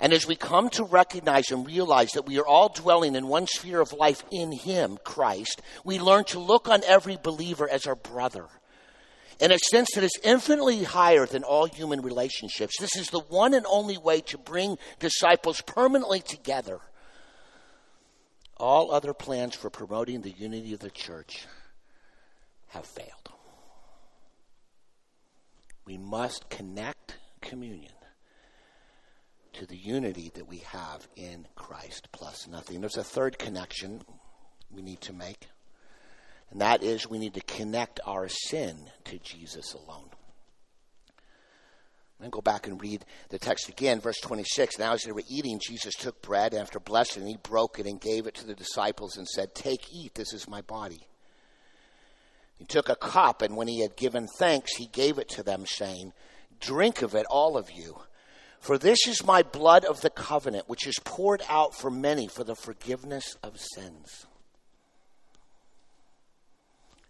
and 0.02 0.14
as 0.14 0.26
we 0.26 0.36
come 0.36 0.70
to 0.72 0.84
recognize 0.84 1.52
and 1.52 1.66
realize 1.66 2.14
that 2.14 2.26
we 2.26 2.40
are 2.40 2.46
all 2.46 2.70
dwelling 2.70 3.16
in 3.16 3.28
one 3.28 3.46
sphere 3.46 3.80
of 3.80 3.94
life 3.94 4.24
in 4.32 4.52
Him, 4.52 4.98
Christ, 5.04 5.62
we 5.86 6.00
learn 6.00 6.24
to 6.26 6.40
look 6.40 6.68
on 6.68 6.82
every 6.88 7.20
believer 7.22 7.70
as 7.70 7.86
our 7.86 7.96
brother. 7.96 8.48
In 9.40 9.52
a 9.52 9.60
sense 9.70 9.90
that 9.94 10.04
is 10.04 10.20
infinitely 10.24 10.84
higher 10.84 11.28
than 11.28 11.44
all 11.44 11.66
human 11.66 12.02
relationships. 12.02 12.80
This 12.80 12.96
is 12.96 13.08
the 13.08 13.20
one 13.20 13.54
and 13.54 13.66
only 13.70 13.98
way 13.98 14.22
to 14.22 14.40
bring 14.40 14.80
disciples 15.00 15.62
permanently 15.62 16.22
together. 16.22 16.80
All 18.58 18.92
other 18.92 19.14
plans 19.14 19.56
for 19.56 19.70
promoting 19.70 20.22
the 20.22 20.32
unity 20.32 20.74
of 20.74 20.80
the 20.80 20.90
church 20.90 21.46
have 22.70 22.86
failed. 22.86 23.10
We 25.86 25.98
must 25.98 26.50
connect 26.50 27.18
communion 27.42 27.92
to 29.54 29.66
the 29.66 29.78
unity 29.78 30.32
that 30.36 30.48
we 30.48 30.60
have 30.60 31.08
in 31.16 31.46
Christ 31.56 32.08
plus 32.12 32.48
nothing. 32.48 32.82
There's 32.82 32.98
a 32.98 33.04
third 33.04 33.38
connection 33.38 34.02
we 34.72 34.82
need 34.82 35.02
to 35.02 35.14
make, 35.14 35.48
and 36.52 36.62
that 36.62 36.84
is 36.84 37.10
we 37.10 37.20
need 37.20 37.34
to 37.34 37.42
connect 37.42 38.00
our 38.06 38.28
sin 38.28 38.78
to 39.06 39.20
Jesus 39.20 39.74
alone. 39.74 40.10
And 42.22 42.32
go 42.32 42.42
back 42.42 42.68
and 42.68 42.80
read 42.80 43.04
the 43.30 43.40
text 43.40 43.68
again, 43.68 44.00
verse 44.00 44.20
26. 44.22 44.78
Now, 44.78 44.94
as 44.94 45.02
they 45.02 45.12
were 45.12 45.24
eating, 45.28 45.60
Jesus 45.60 45.96
took 45.96 46.22
bread, 46.22 46.54
and 46.54 46.62
after 46.62 46.80
blessing, 46.80 47.26
he 47.26 47.38
broke 47.42 47.80
it 47.80 47.88
and 47.88 48.00
gave 48.00 48.28
it 48.28 48.36
to 48.36 48.46
the 48.46 48.54
disciples 48.54 49.18
and 49.18 49.28
said, 49.28 49.56
Take, 49.56 49.92
eat, 49.92 50.14
this 50.14 50.32
is 50.32 50.48
my 50.48 50.62
body. 50.62 51.02
He 52.60 52.66
took 52.66 52.90
a 52.90 52.96
cup, 52.96 53.42
and 53.42 53.58
when 53.58 53.68
he 53.68 53.82
had 53.82 53.96
given 53.96 54.28
thanks, 54.38 54.76
he 54.76 54.86
gave 54.86 55.18
it 55.18 55.30
to 55.30 55.42
them, 55.42 55.66
saying, 55.66 56.14
Drink 56.60 57.02
of 57.02 57.16
it, 57.16 57.26
all 57.28 57.58
of 57.58 57.72
you. 57.72 57.98
For 58.62 58.78
this 58.78 59.08
is 59.08 59.26
my 59.26 59.42
blood 59.42 59.86
of 59.86 60.02
the 60.02 60.12
covenant, 60.12 60.70
which 60.70 60.86
is 60.86 61.00
poured 61.04 61.42
out 61.50 61.74
for 61.74 61.90
many 61.90 62.28
for 62.28 62.44
the 62.44 62.56
forgiveness 62.56 63.36
of 63.42 63.60
sins. 63.60 64.28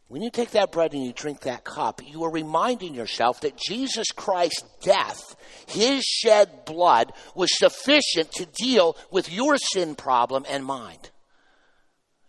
When 0.08 0.22
you 0.22 0.30
take 0.30 0.52
that 0.52 0.72
bread 0.72 0.94
and 0.94 1.06
you 1.06 1.12
drink 1.12 1.42
that 1.42 1.66
cup, 1.66 2.02
you 2.06 2.24
are 2.24 2.32
reminding 2.32 2.94
yourself 2.94 3.42
that 3.42 3.58
Jesus 3.58 4.08
Christ's 4.14 4.64
death, 4.82 5.36
his 5.68 6.04
shed 6.04 6.64
blood, 6.66 7.12
was 7.36 7.50
sufficient 7.58 8.32
to 8.34 8.46
deal 8.46 8.98
with 9.10 9.32
your 9.32 9.58
sin 9.58 9.96
problem 9.96 10.46
and 10.50 10.66
mine. 10.66 11.00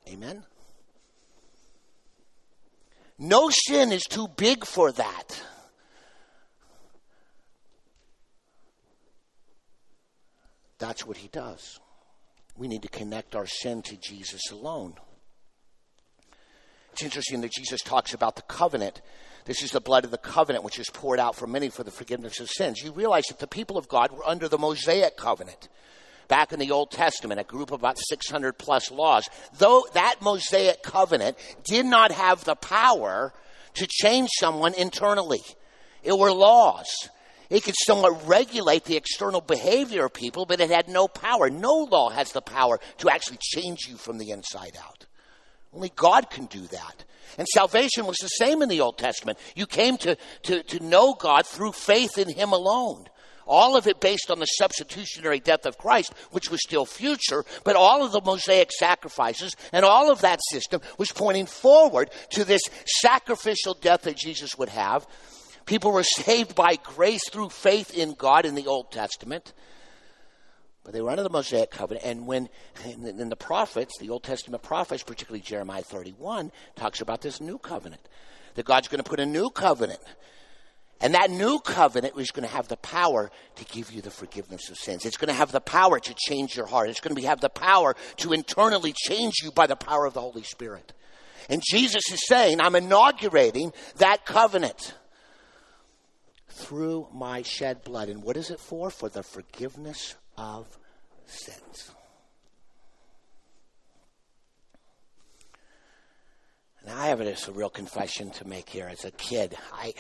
Amen? 0.09 0.45
No 3.19 3.51
sin 3.51 3.93
is 3.93 4.03
too 4.03 4.27
big 4.37 4.65
for 4.65 4.91
that. 4.93 5.43
That's 11.03 11.09
what 11.09 11.17
he 11.17 11.27
does. 11.27 11.81
We 12.57 12.69
need 12.69 12.83
to 12.83 12.89
connect 12.89 13.35
our 13.35 13.45
sin 13.45 13.83
to 13.83 13.97
Jesus 13.97 14.53
alone. 14.53 14.95
It's 16.93 17.03
interesting 17.03 17.41
that 17.41 17.51
Jesus 17.51 17.81
talks 17.81 18.15
about 18.15 18.37
the 18.37 18.43
covenant. 18.43 19.03
This 19.45 19.65
is 19.65 19.73
the 19.73 19.81
blood 19.81 20.05
of 20.05 20.13
the 20.13 20.19
covenant, 20.19 20.65
which 20.65 20.79
is 20.79 20.89
poured 20.91 21.19
out 21.19 21.35
for 21.35 21.49
many 21.49 21.71
for 21.71 21.83
the 21.83 21.91
forgiveness 21.91 22.39
of 22.39 22.49
sins. 22.51 22.85
You 22.85 22.93
realize 22.93 23.25
that 23.31 23.41
the 23.41 23.49
people 23.49 23.77
of 23.77 23.89
God 23.89 24.13
were 24.13 24.25
under 24.25 24.47
the 24.47 24.59
Mosaic 24.59 25.17
covenant. 25.17 25.69
Back 26.29 26.53
in 26.53 26.61
the 26.61 26.71
Old 26.71 26.93
Testament, 26.93 27.41
a 27.41 27.45
group 27.45 27.73
of 27.73 27.81
about 27.81 27.99
600 27.99 28.57
plus 28.57 28.93
laws. 28.93 29.29
Though 29.59 29.85
that 29.95 30.23
Mosaic 30.23 30.85
covenant 30.85 31.37
did 31.65 31.85
not 31.85 32.13
have 32.13 32.45
the 32.45 32.55
power 32.55 33.35
to 33.75 33.89
change 33.91 34.29
someone 34.39 34.75
internally, 34.75 35.43
it 36.05 36.17
were 36.17 36.31
laws. 36.31 36.87
It 37.53 37.65
could 37.65 37.75
somewhat 37.85 38.27
regulate 38.27 38.85
the 38.85 38.97
external 38.97 39.43
behavior 39.43 40.07
of 40.07 40.15
people, 40.15 40.47
but 40.47 40.63
it 40.63 40.71
had 40.71 40.89
no 40.89 41.07
power. 41.07 41.51
No 41.51 41.87
law 41.91 42.09
has 42.09 42.33
the 42.33 42.41
power 42.41 42.81
to 42.99 43.11
actually 43.11 43.37
change 43.43 43.81
you 43.87 43.97
from 43.97 44.17
the 44.17 44.31
inside 44.31 44.75
out. 44.83 45.05
Only 45.71 45.93
God 45.95 46.31
can 46.31 46.47
do 46.47 46.63
that. 46.69 47.05
And 47.37 47.47
salvation 47.47 48.07
was 48.07 48.17
the 48.17 48.29
same 48.29 48.63
in 48.63 48.71
the 48.71 48.81
Old 48.81 48.97
Testament. 48.97 49.39
You 49.55 49.67
came 49.67 49.99
to, 49.99 50.17
to, 50.45 50.63
to 50.63 50.83
know 50.83 51.13
God 51.13 51.47
through 51.47 51.73
faith 51.73 52.17
in 52.17 52.31
Him 52.31 52.53
alone. 52.53 53.05
All 53.47 53.77
of 53.77 53.87
it 53.87 54.01
based 54.01 54.31
on 54.31 54.39
the 54.39 54.47
substitutionary 54.47 55.41
death 55.41 55.67
of 55.67 55.77
Christ, 55.77 56.15
which 56.31 56.51
was 56.51 56.63
still 56.63 56.87
future, 56.87 57.45
but 57.65 57.77
all 57.77 58.03
of 58.03 58.13
the 58.13 58.23
Mosaic 58.23 58.71
sacrifices 58.73 59.57
and 59.73 59.85
all 59.85 60.11
of 60.11 60.23
that 60.23 60.41
system 60.51 60.81
was 60.97 61.13
pointing 61.13 61.45
forward 61.45 62.11
to 62.31 62.45
this 62.45 62.63
sacrificial 63.03 63.75
death 63.75 64.03
that 64.03 64.17
Jesus 64.17 64.57
would 64.57 64.71
have. 64.71 65.07
People 65.67 65.93
were 65.93 66.03
saved 66.03 66.55
by 66.55 66.77
grace 66.77 67.29
through 67.31 67.51
faith 67.51 67.95
in 67.97 68.15
God 68.15 68.45
in 68.45 68.55
the 68.55 68.67
Old 68.67 68.91
Testament. 68.91 69.53
But 70.85 70.93
they 70.93 71.01
were 71.01 71.11
under 71.11 71.23
the 71.23 71.31
Mosaic 71.31 71.71
covenant, 71.71 72.05
and 72.05 72.27
when 72.27 72.49
in 72.85 73.29
the 73.29 73.37
prophets, 73.37 73.97
the 74.01 74.11
Old 74.11 74.25
Testament 74.25 74.65
prophets, 74.65 75.05
particularly 75.05 75.41
Jeremiah 75.41 75.83
31, 75.83 76.51
talks 76.75 77.01
about 77.01 77.21
this 77.21 77.41
new 77.41 77.59
covenant. 77.59 78.03
That 78.55 78.67
God's 78.67 78.89
going 78.89 79.03
to 79.03 79.09
put 79.09 79.21
a 79.21 79.27
new 79.27 79.49
covenant. 79.49 80.01
And 81.01 81.15
that 81.15 81.31
new 81.31 81.59
covenant 81.59 82.19
is 82.19 82.31
going 82.31 82.49
to 82.49 82.55
have 82.55 82.69
the 82.69 82.77
power 82.77 83.31
to 83.57 83.65
give 83.65 83.93
you 83.93 84.03
the 84.03 84.11
forgiveness 84.11 84.71
of 84.71 84.77
sins. 84.77 85.05
It's 85.05 85.17
going 85.17 85.29
to 85.29 85.35
have 85.35 85.51
the 85.51 85.61
power 85.61 85.99
to 85.99 86.15
change 86.15 86.57
your 86.57 86.67
heart. 86.67 86.91
It's 86.91 87.01
going 87.01 87.17
to 87.17 87.27
have 87.27 87.41
the 87.41 87.49
power 87.49 87.97
to 88.19 88.33
internally 88.33 88.93
change 88.93 89.35
you 89.43 89.51
by 89.53 89.67
the 89.67 89.77
power 89.77 90.07
of 90.07 90.15
the 90.15 90.21
Holy 90.21 90.43
Spirit. 90.43 90.93
And 91.49 91.63
Jesus 91.69 92.03
is 92.13 92.27
saying, 92.27 92.61
I'm 92.61 92.77
inaugurating 92.77 93.73
that 93.97 94.25
covenant 94.27 94.95
through 96.53 97.09
my 97.13 97.43
shed 97.43 97.83
blood. 97.83 98.09
And 98.09 98.23
what 98.23 98.37
is 98.37 98.51
it 98.51 98.61
for? 98.61 98.91
For 98.91 99.09
the 99.09 99.23
forgiveness 99.23 100.15
of 100.37 100.79
sins. 101.27 101.91
Now, 106.87 107.01
I 107.01 107.07
have 107.07 107.21
a, 107.21 107.37
real 107.53 107.71
confession 107.71 108.31
to 108.33 108.47
make 108.47 108.69
here. 108.69 108.89
As 108.89 109.05
a 109.05 109.13
kid, 109.13 109.57
I 109.73 109.95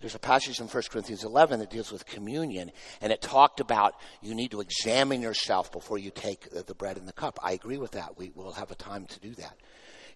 there's 0.00 0.14
a 0.14 0.18
passage 0.18 0.60
in 0.60 0.66
1 0.66 0.82
Corinthians 0.90 1.24
11 1.24 1.60
that 1.60 1.70
deals 1.70 1.90
with 1.90 2.04
communion, 2.04 2.72
and 3.00 3.10
it 3.10 3.22
talked 3.22 3.60
about 3.60 3.94
you 4.20 4.34
need 4.34 4.50
to 4.50 4.60
examine 4.60 5.22
yourself 5.22 5.72
before 5.72 5.96
you 5.96 6.10
take 6.10 6.50
the 6.50 6.74
bread 6.74 6.98
and 6.98 7.08
the 7.08 7.12
cup. 7.14 7.38
I 7.42 7.52
agree 7.52 7.78
with 7.78 7.92
that. 7.92 8.18
We 8.18 8.30
will 8.34 8.52
have 8.52 8.70
a 8.70 8.74
time 8.74 9.06
to 9.06 9.20
do 9.20 9.32
that. 9.36 9.56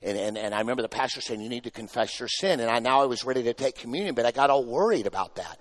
And, 0.02 0.16
and, 0.16 0.38
and 0.38 0.54
I 0.54 0.60
remember 0.60 0.82
the 0.82 0.88
pastor 0.88 1.20
saying, 1.20 1.40
You 1.40 1.48
need 1.48 1.64
to 1.64 1.70
confess 1.70 2.18
your 2.18 2.28
sin. 2.28 2.60
And 2.60 2.70
I 2.70 2.78
now 2.78 3.02
I 3.02 3.06
was 3.06 3.24
ready 3.24 3.42
to 3.44 3.54
take 3.54 3.76
communion, 3.76 4.14
but 4.14 4.26
I 4.26 4.30
got 4.30 4.50
all 4.50 4.64
worried 4.64 5.06
about 5.06 5.36
that. 5.36 5.58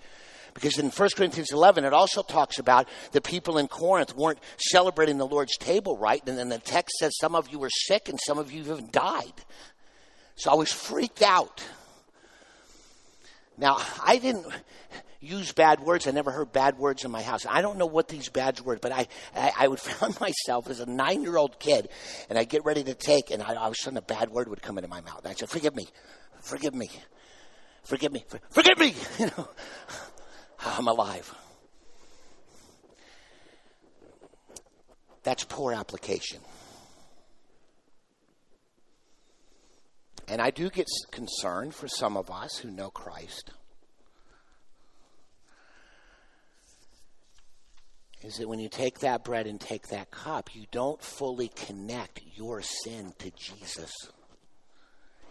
Because 0.53 0.79
in 0.79 0.89
1 0.89 1.09
Corinthians 1.15 1.51
11, 1.51 1.85
it 1.85 1.93
also 1.93 2.23
talks 2.23 2.57
about 2.57 2.87
the 3.11 3.21
people 3.21 3.59
in 3.59 3.67
Corinth 3.67 4.15
weren't 4.15 4.39
celebrating 4.57 5.19
the 5.19 5.27
Lord's 5.27 5.55
table 5.57 5.97
right. 5.97 6.21
And 6.27 6.35
then 6.35 6.49
the 6.49 6.57
text 6.57 6.95
says 6.97 7.15
some 7.19 7.35
of 7.35 7.49
you 7.49 7.59
were 7.59 7.69
sick 7.69 8.09
and 8.09 8.19
some 8.25 8.39
of 8.39 8.51
you 8.51 8.61
even 8.61 8.89
died. 8.91 9.33
So 10.35 10.51
I 10.51 10.55
was 10.55 10.71
freaked 10.71 11.21
out. 11.21 11.63
Now, 13.57 13.77
I 14.03 14.17
didn't 14.17 14.45
use 15.19 15.51
bad 15.51 15.79
words. 15.79 16.07
I 16.07 16.11
never 16.11 16.31
heard 16.31 16.51
bad 16.51 16.77
words 16.77 17.03
in 17.03 17.11
my 17.11 17.21
house. 17.21 17.45
I 17.47 17.61
don't 17.61 17.77
know 17.77 17.85
what 17.85 18.07
these 18.07 18.29
bad 18.29 18.59
words, 18.61 18.81
but 18.81 18.91
I, 18.91 19.07
I, 19.35 19.51
I 19.59 19.67
would 19.67 19.79
found 19.79 20.19
myself 20.19 20.69
as 20.69 20.79
a 20.79 20.85
nine 20.85 21.23
year 21.23 21.37
old 21.37 21.59
kid, 21.59 21.89
and 22.29 22.37
I'd 22.37 22.49
get 22.49 22.65
ready 22.65 22.83
to 22.83 22.93
take, 22.93 23.31
and 23.31 23.41
I, 23.41 23.55
all 23.55 23.67
of 23.67 23.73
a 23.73 23.75
sudden 23.75 23.97
a 23.97 24.01
bad 24.01 24.29
word 24.29 24.47
would 24.47 24.61
come 24.61 24.77
into 24.77 24.89
my 24.89 25.01
mouth. 25.01 25.19
And 25.19 25.29
I'd 25.29 25.39
say, 25.39 25.45
Forgive 25.47 25.75
me, 25.75 25.87
forgive 26.41 26.73
me, 26.73 26.89
forgive 27.83 28.11
me, 28.11 28.23
forgive 28.49 28.77
me. 28.77 28.93
You 29.19 29.25
know, 29.37 29.49
I'm 30.59 30.87
alive. 30.87 31.33
That's 35.23 35.43
poor 35.43 35.73
application. 35.73 36.39
And 40.27 40.41
I 40.41 40.51
do 40.51 40.69
get 40.69 40.87
concerned 41.11 41.73
for 41.73 41.87
some 41.87 42.17
of 42.17 42.29
us 42.29 42.57
who 42.57 42.69
know 42.69 42.89
Christ. 42.89 43.51
Is 48.23 48.37
that 48.37 48.49
when 48.49 48.59
you 48.59 48.67
take 48.67 48.99
that 48.99 49.23
bread 49.23 49.47
and 49.47 49.61
take 49.61 49.87
that 49.87 50.11
cup, 50.11 50.53
you 50.53 50.65
don't 50.71 51.01
fully 51.01 51.49
connect 51.49 52.21
your 52.35 52.61
sin 52.61 53.13
to 53.19 53.31
Jesus. 53.31 53.93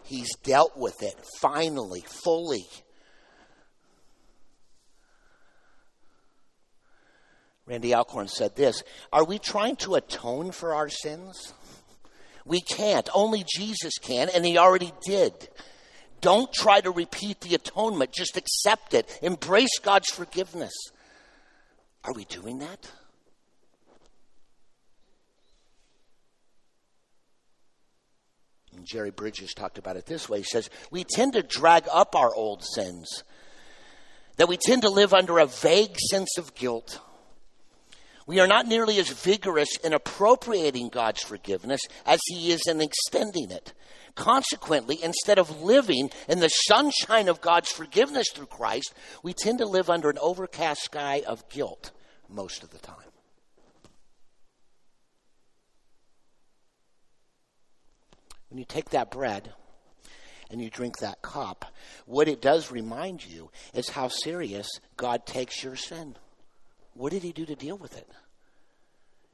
He's 0.05 0.35
dealt 0.45 0.77
with 0.77 1.03
it 1.03 1.17
finally, 1.41 2.05
fully. 2.07 2.65
Randy 7.67 7.93
Alcorn 7.93 8.29
said 8.29 8.55
this 8.55 8.83
Are 9.13 9.25
we 9.25 9.39
trying 9.39 9.77
to 9.77 9.97
atone 9.97 10.53
for 10.53 10.75
our 10.75 10.89
sins? 10.89 11.53
We 12.47 12.61
can't. 12.61 13.09
Only 13.13 13.45
Jesus 13.45 13.99
can, 13.99 14.29
and 14.33 14.47
He 14.47 14.57
already 14.57 14.93
did. 15.05 15.33
Don't 16.21 16.51
try 16.53 16.81
to 16.81 16.91
repeat 16.91 17.41
the 17.41 17.55
atonement, 17.55 18.13
just 18.13 18.37
accept 18.37 18.95
it. 18.95 19.19
Embrace 19.21 19.79
God's 19.83 20.09
forgiveness. 20.09 20.73
Are 22.05 22.13
we 22.13 22.25
doing 22.25 22.61
that? 22.61 22.91
And 28.75 28.87
Jerry 28.87 29.11
Bridges 29.11 29.53
talked 29.55 29.79
about 29.79 29.97
it 29.97 30.07
this 30.07 30.29
way. 30.29 30.39
He 30.39 30.45
says, 30.45 30.71
We 30.91 31.05
tend 31.05 31.33
to 31.33 31.43
drag 31.43 31.85
up 31.93 32.15
our 32.15 32.33
old 32.35 32.63
sins, 32.63 33.25
that 34.37 34.49
we 34.49 34.57
tend 34.57 34.83
to 34.83 34.91
live 34.91 35.13
under 35.13 35.39
a 35.39 35.47
vague 35.47 35.99
sense 36.11 36.39
of 36.39 36.55
guilt 36.55 37.01
we 38.27 38.41
are 38.41 38.49
not 38.49 38.67
nearly 38.67 38.99
as 38.99 39.09
vigorous 39.09 39.77
in 39.85 39.93
appropriating 39.93 40.89
God's 40.89 41.23
forgiveness 41.23 41.81
as 42.05 42.21
He 42.27 42.51
is 42.51 42.63
in 42.67 42.81
extending 42.81 43.51
it. 43.51 43.73
Consequently, 44.17 44.99
instead 45.03 45.39
of 45.39 45.63
living 45.63 46.11
in 46.29 46.41
the 46.41 46.49
sunshine 46.49 47.29
of 47.29 47.41
God's 47.41 47.71
forgiveness 47.71 48.27
through 48.35 48.47
Christ, 48.47 48.95
we 49.23 49.33
tend 49.33 49.59
to 49.59 49.67
live 49.67 49.89
under 49.89 50.11
an 50.11 50.19
overcast 50.21 50.83
sky 50.83 51.23
of 51.27 51.49
guilt 51.49 51.93
most 52.29 52.65
of 52.65 52.71
the 52.71 52.79
time. 52.79 52.97
When 58.49 58.59
you 58.59 58.65
take 58.65 58.91
that 58.91 59.11
bread 59.11 59.53
and 60.51 60.63
you 60.63 60.71
drink 60.71 60.99
that 60.99 61.21
cup, 61.21 61.67
what 62.07 62.27
it 62.27 62.41
does 62.41 62.73
remind 62.73 63.25
you 63.25 63.51
is 63.75 63.91
how 63.91 64.09
serious 64.09 64.69
God 64.97 65.27
takes 65.27 65.63
your 65.63 65.77
sin. 65.77 66.17
What 66.97 67.13
did 67.13 67.23
he 67.23 67.33
do 67.33 67.45
to 67.47 67.55
deal 67.55 67.77
with 67.77 67.97
it? 67.97 68.09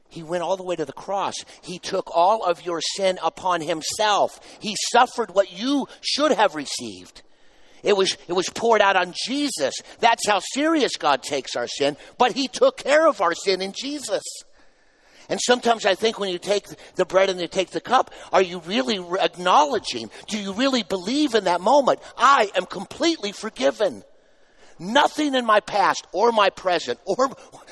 He 0.08 0.22
went 0.22 0.42
all 0.42 0.56
the 0.56 0.62
way 0.62 0.76
to 0.76 0.84
the 0.84 0.92
cross. 0.92 1.34
He 1.62 1.78
took 1.78 2.10
all 2.14 2.44
of 2.44 2.66
your 2.66 2.80
sin 2.96 3.18
upon 3.22 3.62
himself. 3.62 4.38
He 4.60 4.76
suffered 4.92 5.34
what 5.34 5.52
you 5.52 5.86
should 6.02 6.32
have 6.32 6.54
received. 6.54 7.22
It 7.82 7.96
was, 7.96 8.16
it 8.28 8.32
was 8.32 8.48
poured 8.48 8.80
out 8.80 8.96
on 8.96 9.14
Jesus. 9.26 9.74
That's 10.00 10.28
how 10.28 10.40
serious 10.52 10.96
God 10.96 11.22
takes 11.22 11.56
our 11.56 11.66
sin, 11.66 11.96
but 12.18 12.32
He 12.32 12.46
took 12.46 12.76
care 12.76 13.08
of 13.08 13.20
our 13.20 13.34
sin 13.34 13.60
in 13.60 13.72
Jesus. 13.72 14.22
And 15.28 15.40
sometimes 15.40 15.86
I 15.86 15.94
think 15.94 16.18
when 16.18 16.30
you 16.30 16.38
take 16.38 16.66
the 16.94 17.06
bread 17.06 17.30
and 17.30 17.40
you 17.40 17.48
take 17.48 17.70
the 17.70 17.80
cup, 17.80 18.12
are 18.32 18.42
you 18.42 18.60
really 18.60 18.98
acknowledging? 19.20 20.10
Do 20.28 20.38
you 20.38 20.52
really 20.52 20.82
believe 20.82 21.34
in 21.34 21.44
that 21.44 21.60
moment? 21.60 22.00
I 22.16 22.50
am 22.54 22.66
completely 22.66 23.32
forgiven. 23.32 24.04
Nothing 24.78 25.34
in 25.34 25.44
my 25.44 25.60
past 25.60 26.06
or 26.12 26.32
my 26.32 26.50
present 26.50 26.98
or 27.04 27.28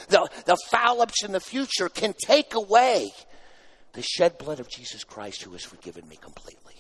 the, 0.09 0.29
the 0.47 0.57
foul 0.71 1.03
ups 1.03 1.25
in 1.25 1.33
the 1.33 1.41
future 1.41 1.89
can 1.89 2.15
take 2.25 2.55
away 2.55 3.13
the 3.93 4.03
shed 4.03 4.39
blood 4.39 4.61
of 4.61 4.69
Jesus 4.69 5.05
Christ 5.05 5.43
who 5.43 5.53
has 5.53 5.65
forgiven 5.65 6.09
me 6.09 6.17
completely. 6.17 6.75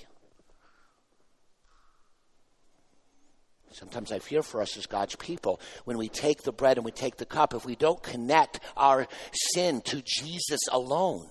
Sometimes 3.73 4.13
I 4.13 4.19
fear 4.19 4.43
for 4.43 4.61
us 4.61 4.77
as 4.77 4.87
God's 4.87 5.17
people 5.17 5.61
when 5.85 5.97
we 5.97 6.09
take 6.09 6.43
the 6.43 6.53
bread 6.53 6.77
and 6.77 6.85
we 6.85 6.91
take 6.91 7.17
the 7.17 7.25
cup, 7.25 7.55
if 7.55 7.65
we 7.65 7.77
don't 7.77 8.03
connect 8.03 8.61
our 8.77 9.07
sin 9.33 9.81
to 9.83 10.03
Jesus 10.05 10.61
alone, 10.71 11.29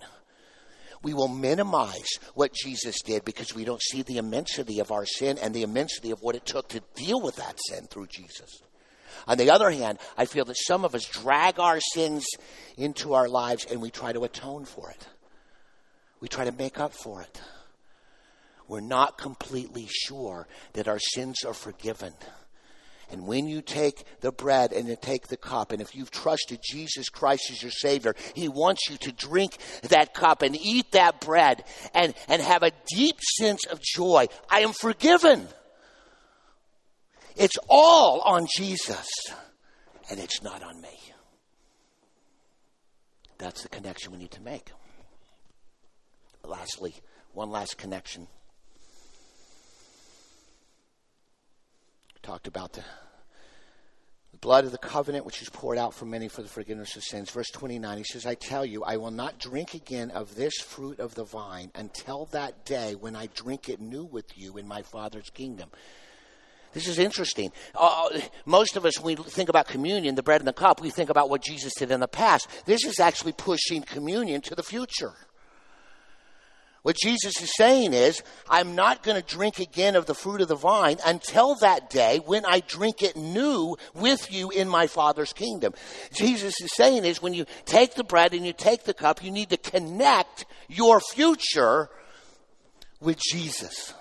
we 1.04 1.14
will 1.14 1.28
minimize 1.28 2.10
what 2.34 2.54
Jesus 2.54 3.02
did 3.02 3.24
because 3.24 3.54
we 3.54 3.66
don't 3.66 3.82
see 3.82 4.02
the 4.02 4.18
immensity 4.18 4.80
of 4.80 4.92
our 4.92 5.06
sin 5.06 5.38
and 5.38 5.54
the 5.54 5.64
immensity 5.64 6.12
of 6.12 6.22
what 6.22 6.36
it 6.36 6.46
took 6.46 6.70
to 6.70 6.82
deal 6.96 7.22
with 7.22 7.36
that 7.36 7.58
sin 7.68 7.86
through 7.88 8.08
Jesus. 8.08 8.62
On 9.28 9.38
the 9.38 9.52
other 9.52 9.70
hand, 9.70 10.00
I 10.18 10.26
feel 10.26 10.46
that 10.46 10.58
some 10.58 10.86
of 10.86 10.96
us 10.96 11.06
drag 11.06 11.60
our 11.60 11.80
sins 11.80 12.26
into 12.78 13.14
our 13.14 13.28
lives 13.28 13.66
and 13.70 13.82
we 13.82 13.92
try 13.92 14.14
to 14.14 14.24
atone 14.24 14.66
for 14.66 14.90
it. 14.90 15.08
We 16.20 16.28
try 16.28 16.46
to 16.46 16.52
make 16.52 16.80
up 16.80 16.94
for 16.94 17.22
it. 17.22 17.42
We're 18.68 18.82
not 18.82 19.18
completely 19.18 19.88
sure 19.90 20.48
that 20.74 20.88
our 20.88 21.00
sins 21.00 21.44
are 21.44 21.54
forgiven. 21.54 22.14
And 23.12 23.26
when 23.26 23.48
you 23.48 23.62
take 23.62 24.04
the 24.22 24.32
bread 24.32 24.72
and 24.72 24.88
you 24.88 24.96
take 25.00 25.28
the 25.28 25.38
cup, 25.38 25.72
and 25.72 25.82
if 25.82 25.96
you've 25.96 26.12
trusted 26.12 26.60
Jesus 26.62 27.10
Christ 27.10 27.50
as 27.52 27.62
your 27.64 27.72
Savior, 27.72 28.16
He 28.36 28.48
wants 28.48 28.90
you 28.90 28.98
to 28.98 29.12
drink 29.12 29.58
that 29.84 30.14
cup 30.14 30.44
and 30.44 30.56
eat 30.56 30.92
that 30.92 31.20
bread 31.20 31.64
and, 31.96 32.14
and 32.28 32.42
have 32.42 32.62
a 32.62 32.72
deep 32.94 33.20
sense 33.38 33.66
of 33.66 33.82
joy. 33.82 34.28
I 34.50 34.60
am 34.60 34.74
forgiven. 34.74 35.48
It's 37.36 37.58
all 37.68 38.22
on 38.22 38.48
Jesus, 38.58 39.10
and 40.10 40.20
it's 40.20 40.42
not 40.42 40.64
on 40.64 40.82
me. 40.82 41.00
That's 43.38 43.64
the 43.64 43.70
connection 43.70 44.12
we 44.12 44.18
need 44.18 44.32
to 44.32 44.42
make. 44.42 44.72
Lastly, 46.44 46.96
one 47.34 47.52
last 47.52 47.78
connection. 47.78 48.28
talked 52.30 52.48
about 52.48 52.74
the, 52.74 52.84
the 54.32 54.38
blood 54.38 54.64
of 54.64 54.72
the 54.72 54.78
covenant 54.78 55.26
which 55.26 55.42
is 55.42 55.50
poured 55.50 55.80
out 55.80 55.96
for 55.96 56.06
many 56.06 56.28
for 56.28 56.44
the 56.44 56.48
forgiveness 56.48 56.96
of 56.96 57.04
sins. 57.04 57.32
Verse 57.32 57.50
29, 57.50 57.98
he 57.98 58.04
says, 58.04 58.26
I 58.28 58.36
tell 58.36 58.64
you, 58.64 58.84
I 58.84 58.98
will 58.98 59.10
not 59.10 59.40
drink 59.40 59.74
again 59.74 60.12
of 60.12 60.36
this 60.36 60.60
fruit 60.60 61.00
of 61.00 61.16
the 61.16 61.24
vine 61.24 61.72
until 61.74 62.26
that 62.26 62.66
day 62.66 62.94
when 62.94 63.16
I 63.16 63.30
drink 63.34 63.68
it 63.68 63.82
new 63.82 64.06
with 64.06 64.38
you 64.38 64.58
in 64.58 64.68
my 64.68 64.84
Father's 64.84 65.32
kingdom. 65.32 65.70
This 66.74 66.88
is 66.88 67.00
interesting. 67.00 67.52
Uh, 67.76 68.10
most 68.46 68.78
of 68.78 68.86
us, 68.86 69.00
when 69.00 69.18
we 69.18 69.24
think 69.24 69.50
about 69.50 69.68
communion, 69.68 70.16
the 70.16 70.24
bread 70.24 70.42
and 70.42 70.48
the 70.48 70.54
cup, 70.54 70.82
we 70.82 70.90
think 70.90 71.10
about 71.10 71.30
what 71.30 71.44
Jesus 71.44 71.74
did 71.76 71.92
in 71.92 72.00
the 72.00 72.08
past. 72.08 72.48
This 72.66 72.86
is 72.86 73.00
actually 73.00 73.34
pushing 73.34 73.82
communion 73.82 74.42
to 74.42 74.56
the 74.56 74.64
future. 74.64 75.14
What 76.82 76.96
Jesus 76.96 77.42
is 77.42 77.52
saying 77.56 77.94
is, 77.94 78.24
I'm 78.50 78.74
not 78.74 79.04
going 79.04 79.22
to 79.22 79.36
drink 79.36 79.60
again 79.60 79.96
of 79.96 80.06
the 80.06 80.16
fruit 80.16 80.42
of 80.42 80.48
the 80.48 80.56
vine 80.56 80.98
until 81.06 81.56
that 81.56 81.90
day 81.90 82.20
when 82.26 82.46
I 82.46 82.62
drink 82.62 83.02
it 83.02 83.18
new 83.18 83.76
with 83.94 84.32
you 84.32 84.50
in 84.50 84.70
my 84.70 84.88
Father's 84.88 85.34
kingdom. 85.34 85.74
Jesus 86.14 86.60
is 86.62 86.72
saying 86.76 87.04
is 87.04 87.22
when 87.22 87.34
you 87.34 87.46
take 87.66 87.96
the 87.96 88.04
bread 88.06 88.34
and 88.34 88.46
you 88.46 88.54
take 88.54 88.86
the 88.86 88.94
cup, 88.94 89.24
you 89.24 89.32
need 89.32 89.50
to 89.50 89.58
connect 89.58 90.46
your 90.70 91.02
future 91.02 91.90
with 93.02 93.20
Jesus. 93.20 93.94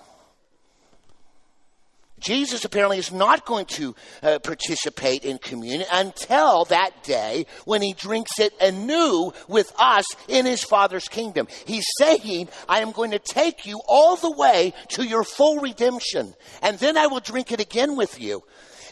Jesus 2.19 2.65
apparently 2.65 2.97
is 2.97 3.11
not 3.11 3.45
going 3.45 3.65
to 3.67 3.95
uh, 4.21 4.39
participate 4.39 5.25
in 5.25 5.37
communion 5.37 5.87
until 5.91 6.65
that 6.65 7.03
day 7.03 7.45
when 7.65 7.81
he 7.81 7.93
drinks 7.93 8.39
it 8.39 8.53
anew 8.61 9.31
with 9.47 9.73
us 9.79 10.05
in 10.27 10.45
his 10.45 10.63
Father's 10.63 11.07
kingdom. 11.07 11.47
He's 11.65 11.85
saying, 11.97 12.49
I 12.67 12.81
am 12.81 12.91
going 12.91 13.11
to 13.11 13.19
take 13.19 13.65
you 13.65 13.81
all 13.87 14.15
the 14.15 14.31
way 14.31 14.73
to 14.89 15.03
your 15.03 15.23
full 15.23 15.59
redemption, 15.59 16.33
and 16.61 16.77
then 16.79 16.97
I 16.97 17.07
will 17.07 17.19
drink 17.19 17.51
it 17.51 17.59
again 17.59 17.95
with 17.95 18.19
you. 18.19 18.43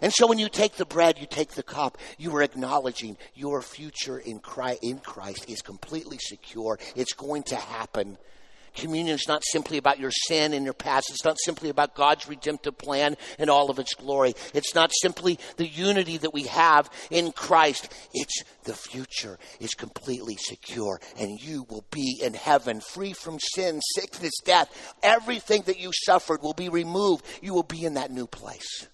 And 0.01 0.13
so 0.13 0.27
when 0.27 0.39
you 0.39 0.49
take 0.49 0.75
the 0.75 0.85
bread, 0.85 1.17
you 1.19 1.25
take 1.25 1.51
the 1.51 1.63
cup, 1.63 1.97
you 2.17 2.35
are 2.35 2.43
acknowledging 2.43 3.17
your 3.33 3.61
future 3.61 4.19
in 4.19 4.39
Christ, 4.39 4.83
in 4.83 4.99
Christ 4.99 5.49
is 5.49 5.61
completely 5.61 6.17
secure. 6.19 6.77
It's 6.95 7.13
going 7.13 7.43
to 7.43 7.55
happen 7.55 8.17
Communion 8.77 9.15
is 9.15 9.27
not 9.27 9.43
simply 9.43 9.79
about 9.79 9.99
your 9.99 10.11
sin 10.11 10.53
and 10.53 10.63
your 10.63 10.73
past. 10.73 11.09
It's 11.09 11.25
not 11.25 11.37
simply 11.43 11.69
about 11.69 11.95
God's 11.95 12.29
redemptive 12.29 12.77
plan 12.77 13.17
and 13.39 13.49
all 13.49 13.71
of 13.71 13.79
its 13.79 13.95
glory. 13.95 14.35
It's 14.53 14.75
not 14.75 14.91
simply 15.01 15.39
the 15.57 15.67
unity 15.67 16.17
that 16.17 16.33
we 16.33 16.43
have 16.43 16.87
in 17.09 17.31
Christ. 17.31 17.91
It's 18.13 18.43
the 18.65 18.75
future 18.75 19.39
is 19.59 19.73
completely 19.73 20.35
secure 20.37 21.01
and 21.19 21.39
you 21.41 21.65
will 21.69 21.85
be 21.89 22.21
in 22.23 22.35
heaven 22.35 22.79
free 22.79 23.13
from 23.13 23.39
sin, 23.39 23.81
sickness, 23.95 24.33
death. 24.45 24.95
Everything 25.01 25.63
that 25.63 25.79
you 25.79 25.91
suffered 26.05 26.43
will 26.43 26.53
be 26.53 26.69
removed. 26.69 27.25
You 27.41 27.55
will 27.55 27.63
be 27.63 27.83
in 27.83 27.95
that 27.95 28.11
new 28.11 28.27
place, 28.27 28.87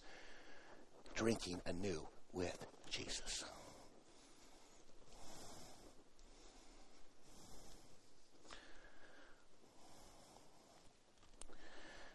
drinking 1.14 1.62
anew 1.66 2.08
with 2.32 2.66
Jesus. 2.90 3.44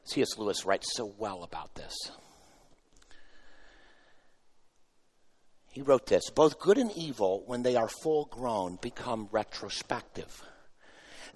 C.S. 0.09 0.39
Lewis 0.39 0.65
writes 0.65 0.89
so 0.95 1.13
well 1.19 1.43
about 1.43 1.75
this. 1.75 1.95
He 5.71 5.83
wrote 5.83 6.07
this 6.07 6.31
Both 6.31 6.59
good 6.59 6.79
and 6.79 6.91
evil, 6.97 7.45
when 7.47 7.63
they 7.63 7.77
are 7.77 7.89
full 7.89 8.25
grown, 8.27 8.79
become 8.81 9.29
retrospective. 9.31 10.43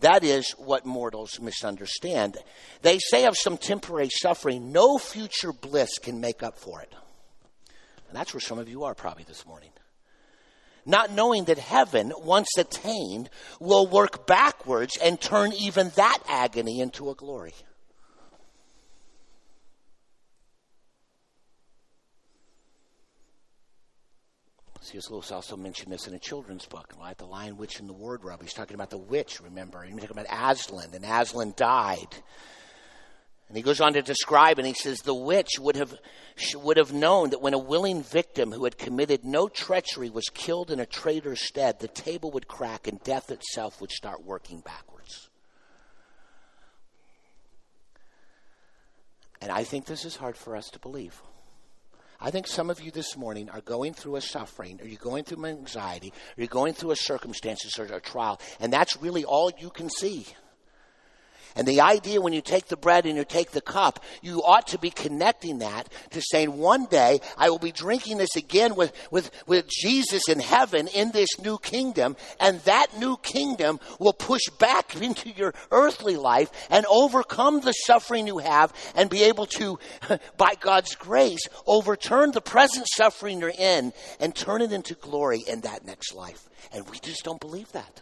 That 0.01 0.25
is 0.25 0.51
what 0.53 0.85
mortals 0.85 1.39
misunderstand. 1.39 2.37
They 2.83 2.99
say 2.99 3.27
of 3.27 3.37
some 3.37 3.57
temporary 3.57 4.09
suffering, 4.11 4.73
no 4.73 4.99
future 4.99 5.53
bliss 5.53 5.99
can 5.99 6.21
make 6.21 6.43
up 6.43 6.59
for 6.59 6.83
it. 6.83 6.93
And 8.09 8.17
that's 8.17 8.35
where 8.35 8.41
some 8.41 8.59
of 8.59 8.69
you 8.69 8.83
are 8.85 8.95
probably 8.95 9.25
this 9.25 9.47
morning. 9.47 9.71
Not 10.85 11.13
knowing 11.13 11.45
that 11.45 11.59
heaven, 11.59 12.13
once 12.19 12.49
attained, 12.59 13.31
will 13.61 13.87
work 13.87 14.27
backwards 14.27 14.99
and 15.01 15.21
turn 15.21 15.53
even 15.53 15.91
that 15.95 16.19
agony 16.29 16.81
into 16.81 17.11
a 17.11 17.15
glory. 17.15 17.55
C.S. 24.83 25.11
Lewis 25.11 25.31
also 25.31 25.57
mentioned 25.57 25.93
this 25.93 26.09
in 26.09 26.15
a 26.15 26.19
children's 26.19 26.67
book, 26.67 26.93
right? 27.01 27.17
The 27.17 27.25
Lion, 27.25 27.57
Witch, 27.57 27.79
and 27.79 27.89
the 27.89 27.93
Wardrobe. 27.93 28.43
He's 28.43 28.53
talking 28.53 28.75
about 28.75 28.91
the 28.91 28.99
witch, 28.99 29.41
remember? 29.41 29.83
He's 29.83 29.95
talking 29.95 30.19
about 30.19 30.27
Aslan, 30.29 30.91
and 30.93 31.05
Aslan 31.05 31.55
died. 31.57 32.09
And 33.47 33.57
he 33.57 33.63
goes 33.63 33.81
on 33.81 33.93
to 33.93 34.03
describe, 34.03 34.59
and 34.59 34.67
he 34.67 34.75
says, 34.75 34.99
the 34.99 35.15
witch 35.15 35.51
would 35.61 35.77
have, 35.77 35.95
would 36.55 36.79
have 36.79 36.93
known 36.93 37.31
that 37.31 37.43
when 37.43 37.55
a 37.55 37.59
willing 37.59 38.03
victim 38.03 38.51
who 38.51 38.65
had 38.65 38.77
committed 38.77 39.25
no 39.25 39.49
treachery 39.49 40.11
was 40.11 40.29
killed 40.35 40.71
in 40.71 40.81
a 40.81 40.87
traitor's 40.87 41.43
stead, 41.43 41.79
the 41.79 41.87
table 41.87 42.33
would 42.33 42.49
crack 42.49 42.89
and 42.89 43.01
death 43.05 43.31
itself 43.31 43.81
would 43.81 43.93
start 43.93 44.25
working 44.25 44.61
backwards. 44.61 45.29
And 49.41 49.53
I 49.53 49.63
think 49.65 49.87
this 49.87 50.05
is 50.05 50.17
hard 50.17 50.37
for 50.37 50.57
us 50.57 50.71
to 50.71 50.79
believe. 50.79 51.21
I 52.25 52.31
think 52.31 52.47
some 52.47 52.71
of 52.71 52.81
you 52.81 52.93
this 52.93 53.17
morning 53.17 53.51
are 53.51 53.61
going 53.61 53.95
through 53.95 54.15
a 54.15 54.21
suffering, 54.21 54.81
or 54.81 54.87
you're 54.87 54.97
going 54.97 55.25
through 55.25 55.45
an 55.45 55.59
anxiety, 55.59 56.13
or 56.39 56.43
you're 56.43 56.47
going 56.47 56.73
through 56.73 56.93
a 56.93 56.97
circumstances 56.97 57.77
or 57.81 57.85
a 57.87 58.01
trial, 58.01 58.41
and 58.61 58.73
that's 58.73 58.97
really 59.03 59.25
all 59.25 59.51
you 59.59 59.71
can 59.71 59.91
see. 59.91 60.25
And 61.57 61.67
the 61.67 61.81
idea 61.81 62.21
when 62.21 62.33
you 62.33 62.41
take 62.41 62.67
the 62.67 62.77
bread 62.77 63.07
and 63.07 63.17
you 63.17 63.25
take 63.25 63.51
the 63.51 63.61
cup, 63.61 64.03
you 64.23 64.43
ought 64.43 64.69
to 64.69 64.79
be 64.79 64.91
connecting 64.91 65.59
that 65.59 65.89
to 66.11 66.21
saying, 66.21 66.57
one 66.57 66.87
day 66.87 67.21
I 67.37 67.51
will 67.51 67.59
be 67.59 67.73
drinking 67.73 68.19
this 68.19 68.37
again 68.37 68.75
with, 68.75 68.93
with, 69.11 69.31
with 69.47 69.69
Jesus 69.69 70.29
in 70.29 70.41
heaven 70.41 70.89
in 70.89 71.11
this 71.11 71.29
new 71.41 71.59
kingdom. 71.59 72.17
And 72.41 72.61
that 72.61 72.99
new 72.99 73.17
kingdom 73.19 73.81
will 73.99 74.13
push 74.13 74.43
back 74.59 74.97
into 75.01 75.31
your 75.31 75.55
earthly 75.71 76.17
life 76.17 76.51
and 76.71 76.87
overcome 76.87 77.61
the 77.61 77.73
suffering 77.73 78.27
you 78.27 78.39
have 78.39 78.73
and 78.95 79.11
be 79.11 79.25
able 79.25 79.47
to, 79.47 79.79
by 80.37 80.55
God's 80.61 80.95
grace, 80.95 81.47
overturn 81.67 82.33
the 82.33 82.41
present 82.41 82.87
suffering 82.95 83.41
you're 83.41 83.53
in 83.57 83.93
and 84.21 84.35
turn 84.35 84.63
it 84.63 84.73
into 84.73 84.95
glory 84.95 85.43
in 85.47 85.61
that 85.63 85.85
next 85.85 86.15
life. 86.15 86.49
And 86.73 86.89
we 86.89 86.99
just 86.99 87.25
don't 87.25 87.41
believe 87.41 87.71
that. 87.73 88.01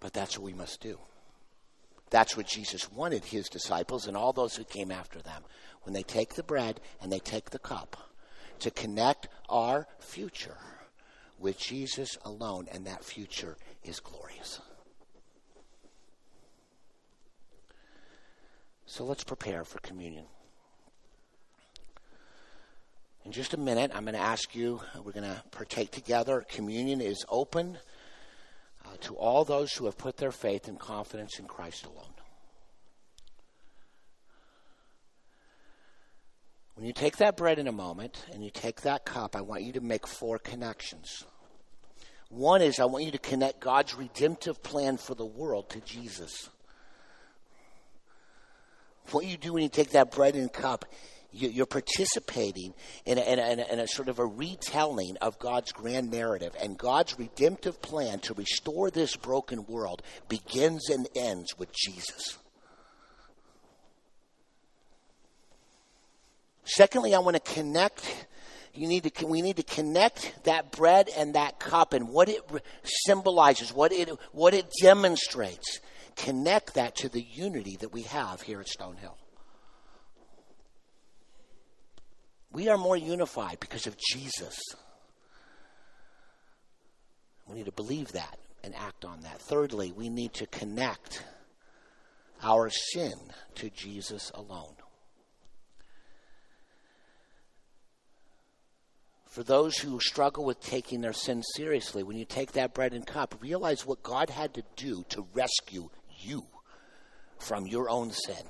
But 0.00 0.12
that's 0.12 0.38
what 0.38 0.44
we 0.44 0.54
must 0.54 0.80
do. 0.80 0.98
That's 2.10 2.36
what 2.36 2.46
Jesus 2.46 2.90
wanted 2.90 3.24
his 3.24 3.48
disciples 3.48 4.06
and 4.06 4.16
all 4.16 4.32
those 4.32 4.56
who 4.56 4.64
came 4.64 4.90
after 4.90 5.20
them. 5.20 5.42
When 5.82 5.92
they 5.92 6.02
take 6.02 6.34
the 6.34 6.42
bread 6.42 6.80
and 7.02 7.12
they 7.12 7.18
take 7.18 7.50
the 7.50 7.58
cup, 7.58 7.96
to 8.60 8.70
connect 8.70 9.28
our 9.48 9.86
future 10.00 10.56
with 11.38 11.58
Jesus 11.58 12.18
alone, 12.24 12.66
and 12.72 12.86
that 12.86 13.04
future 13.04 13.56
is 13.84 14.00
glorious. 14.00 14.60
So 18.86 19.04
let's 19.04 19.22
prepare 19.22 19.64
for 19.64 19.78
communion. 19.80 20.24
In 23.24 23.32
just 23.32 23.54
a 23.54 23.58
minute, 23.58 23.90
I'm 23.94 24.04
going 24.04 24.14
to 24.14 24.20
ask 24.20 24.56
you, 24.56 24.80
we're 25.04 25.12
going 25.12 25.30
to 25.30 25.42
partake 25.50 25.90
together. 25.90 26.44
Communion 26.48 27.00
is 27.00 27.24
open 27.28 27.78
uh, 28.88 28.96
to 29.00 29.14
all 29.14 29.44
those 29.44 29.72
who 29.74 29.84
have 29.84 29.98
put 29.98 30.16
their 30.16 30.32
faith 30.32 30.68
and 30.68 30.78
confidence 30.78 31.38
in 31.38 31.46
Christ 31.46 31.84
alone. 31.84 32.14
When 36.74 36.86
you 36.86 36.92
take 36.92 37.16
that 37.16 37.36
bread 37.36 37.58
in 37.58 37.66
a 37.66 37.72
moment 37.72 38.24
and 38.32 38.44
you 38.44 38.50
take 38.50 38.82
that 38.82 39.04
cup, 39.04 39.34
I 39.34 39.40
want 39.40 39.64
you 39.64 39.72
to 39.72 39.80
make 39.80 40.06
four 40.06 40.38
connections. 40.38 41.24
One 42.30 42.62
is 42.62 42.78
I 42.78 42.84
want 42.84 43.04
you 43.04 43.10
to 43.10 43.18
connect 43.18 43.58
God's 43.60 43.94
redemptive 43.94 44.62
plan 44.62 44.96
for 44.96 45.14
the 45.14 45.26
world 45.26 45.70
to 45.70 45.80
Jesus. 45.80 46.48
What 49.10 49.24
you 49.24 49.36
do 49.36 49.54
when 49.54 49.62
you 49.62 49.68
take 49.68 49.90
that 49.90 50.12
bread 50.12 50.36
and 50.36 50.52
cup 50.52 50.84
you're 51.30 51.66
participating 51.66 52.72
in 53.04 53.18
a, 53.18 53.20
in, 53.20 53.38
a, 53.38 53.72
in 53.72 53.78
a, 53.78 53.86
sort 53.86 54.08
of 54.08 54.18
a 54.18 54.26
retelling 54.26 55.16
of 55.18 55.38
God's 55.38 55.72
grand 55.72 56.10
narrative. 56.10 56.54
And 56.60 56.78
God's 56.78 57.18
redemptive 57.18 57.82
plan 57.82 58.20
to 58.20 58.34
restore 58.34 58.90
this 58.90 59.14
broken 59.14 59.66
world 59.66 60.02
begins 60.28 60.88
and 60.88 61.06
ends 61.14 61.58
with 61.58 61.72
Jesus. 61.72 62.38
Secondly, 66.64 67.14
I 67.14 67.18
want 67.18 67.34
to 67.36 67.52
connect. 67.54 68.26
You 68.74 68.88
need 68.88 69.04
to, 69.04 69.26
we 69.26 69.42
need 69.42 69.56
to 69.56 69.62
connect 69.62 70.44
that 70.44 70.72
bread 70.72 71.08
and 71.16 71.34
that 71.34 71.58
cup 71.58 71.92
and 71.92 72.08
what 72.08 72.28
it 72.28 72.42
symbolizes, 72.84 73.72
what 73.72 73.92
it, 73.92 74.10
what 74.32 74.54
it 74.54 74.70
demonstrates. 74.80 75.80
Connect 76.16 76.74
that 76.74 76.96
to 76.96 77.08
the 77.08 77.22
unity 77.22 77.76
that 77.80 77.92
we 77.92 78.02
have 78.02 78.42
here 78.42 78.60
at 78.60 78.66
Stonehill. 78.66 79.14
We 82.58 82.68
are 82.68 82.76
more 82.76 82.96
unified 82.96 83.58
because 83.60 83.86
of 83.86 83.96
Jesus. 83.96 84.58
We 87.46 87.54
need 87.54 87.66
to 87.66 87.72
believe 87.72 88.10
that 88.10 88.36
and 88.64 88.74
act 88.74 89.04
on 89.04 89.20
that. 89.20 89.40
Thirdly, 89.40 89.92
we 89.92 90.08
need 90.08 90.34
to 90.34 90.46
connect 90.48 91.22
our 92.42 92.68
sin 92.68 93.12
to 93.54 93.70
Jesus 93.70 94.32
alone. 94.34 94.74
For 99.26 99.44
those 99.44 99.78
who 99.78 100.00
struggle 100.00 100.44
with 100.44 100.58
taking 100.58 101.00
their 101.00 101.12
sin 101.12 101.44
seriously, 101.54 102.02
when 102.02 102.16
you 102.16 102.24
take 102.24 102.50
that 102.54 102.74
bread 102.74 102.92
and 102.92 103.06
cup, 103.06 103.36
realize 103.40 103.86
what 103.86 104.02
God 104.02 104.30
had 104.30 104.52
to 104.54 104.64
do 104.74 105.04
to 105.10 105.24
rescue 105.32 105.90
you 106.18 106.44
from 107.38 107.68
your 107.68 107.88
own 107.88 108.10
sin. 108.10 108.44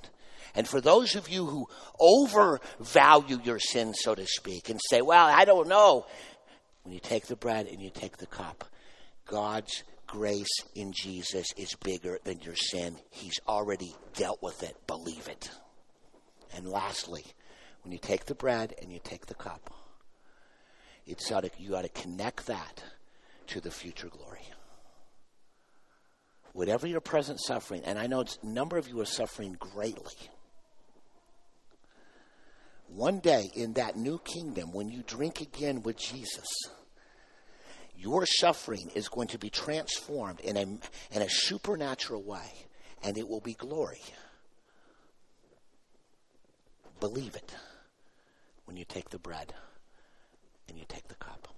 And 0.54 0.66
for 0.66 0.80
those 0.80 1.14
of 1.14 1.28
you 1.28 1.46
who 1.46 1.66
overvalue 2.00 3.40
your 3.44 3.58
sin, 3.58 3.94
so 3.94 4.14
to 4.14 4.26
speak, 4.26 4.68
and 4.68 4.80
say, 4.90 5.02
well, 5.02 5.26
I 5.26 5.44
don't 5.44 5.68
know, 5.68 6.06
when 6.82 6.94
you 6.94 7.00
take 7.00 7.26
the 7.26 7.36
bread 7.36 7.66
and 7.66 7.80
you 7.82 7.90
take 7.90 8.16
the 8.16 8.26
cup, 8.26 8.64
God's 9.26 9.84
grace 10.06 10.48
in 10.74 10.92
Jesus 10.92 11.52
is 11.56 11.74
bigger 11.76 12.18
than 12.24 12.40
your 12.40 12.56
sin. 12.56 12.96
He's 13.10 13.38
already 13.46 13.94
dealt 14.14 14.42
with 14.42 14.62
it. 14.62 14.74
Believe 14.86 15.28
it. 15.28 15.50
And 16.56 16.66
lastly, 16.66 17.24
when 17.82 17.92
you 17.92 17.98
take 17.98 18.24
the 18.24 18.34
bread 18.34 18.74
and 18.80 18.90
you 18.90 19.00
take 19.04 19.26
the 19.26 19.34
cup, 19.34 19.72
it's 21.06 21.30
ought 21.30 21.44
to, 21.44 21.50
you 21.58 21.76
ought 21.76 21.82
to 21.82 21.88
connect 21.90 22.46
that 22.46 22.82
to 23.48 23.60
the 23.60 23.70
future 23.70 24.08
glory. 24.08 24.46
Whatever 26.52 26.86
your 26.86 27.00
present 27.00 27.38
suffering, 27.40 27.82
and 27.84 27.98
I 27.98 28.06
know 28.06 28.22
a 28.22 28.46
number 28.46 28.78
of 28.78 28.88
you 28.88 29.00
are 29.00 29.06
suffering 29.06 29.56
greatly 29.58 30.14
one 32.88 33.20
day 33.20 33.50
in 33.54 33.74
that 33.74 33.96
new 33.96 34.18
kingdom, 34.18 34.72
when 34.72 34.88
you 34.88 35.02
drink 35.06 35.40
again 35.40 35.82
with 35.82 35.96
Jesus, 35.96 36.46
your 37.96 38.26
suffering 38.26 38.90
is 38.94 39.08
going 39.08 39.28
to 39.28 39.38
be 39.38 39.50
transformed 39.50 40.40
in 40.40 40.56
a, 40.56 40.62
in 40.62 41.22
a 41.22 41.28
supernatural 41.28 42.22
way, 42.22 42.52
and 43.02 43.18
it 43.18 43.28
will 43.28 43.40
be 43.40 43.54
glory. 43.54 44.00
Believe 47.00 47.36
it 47.36 47.54
when 48.64 48.76
you 48.76 48.84
take 48.84 49.10
the 49.10 49.18
bread 49.18 49.52
and 50.68 50.78
you 50.78 50.84
take 50.88 51.08
the 51.08 51.14
cup. 51.14 51.48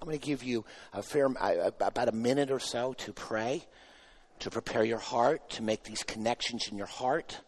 I'm 0.00 0.06
going 0.06 0.18
to 0.18 0.26
give 0.26 0.42
you 0.42 0.64
a 0.92 1.02
fair, 1.02 1.26
about 1.26 2.08
a 2.08 2.12
minute 2.12 2.50
or 2.50 2.60
so 2.60 2.92
to 2.98 3.12
pray, 3.12 3.64
to 4.40 4.50
prepare 4.50 4.84
your 4.84 4.98
heart, 4.98 5.48
to 5.50 5.62
make 5.62 5.84
these 5.84 6.02
connections 6.02 6.68
in 6.70 6.76
your 6.76 6.86
heart 6.86 7.40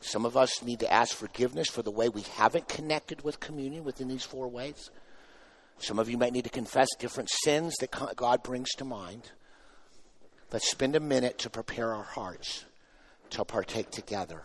some 0.00 0.24
of 0.24 0.36
us 0.36 0.62
need 0.62 0.80
to 0.80 0.92
ask 0.92 1.14
forgiveness 1.14 1.68
for 1.68 1.82
the 1.82 1.90
way 1.90 2.08
we 2.08 2.22
haven't 2.36 2.68
connected 2.68 3.22
with 3.22 3.40
communion 3.40 3.84
within 3.84 4.08
these 4.08 4.24
four 4.24 4.48
ways. 4.48 4.90
Some 5.78 5.98
of 5.98 6.08
you 6.08 6.16
might 6.16 6.32
need 6.32 6.44
to 6.44 6.50
confess 6.50 6.88
different 6.98 7.30
sins 7.44 7.74
that 7.80 7.90
God 8.16 8.42
brings 8.42 8.70
to 8.76 8.84
mind. 8.84 9.30
Let's 10.52 10.70
spend 10.70 10.96
a 10.96 11.00
minute 11.00 11.38
to 11.38 11.50
prepare 11.50 11.92
our 11.94 12.04
hearts 12.04 12.64
to 13.30 13.44
partake 13.44 13.90
together 13.90 14.42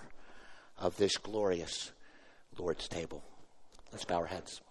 of 0.78 0.98
this 0.98 1.18
glorious 1.18 1.92
Lord's 2.58 2.88
table. 2.88 3.24
Let's 3.92 4.06
bow 4.06 4.16
our 4.18 4.26
heads. 4.26 4.62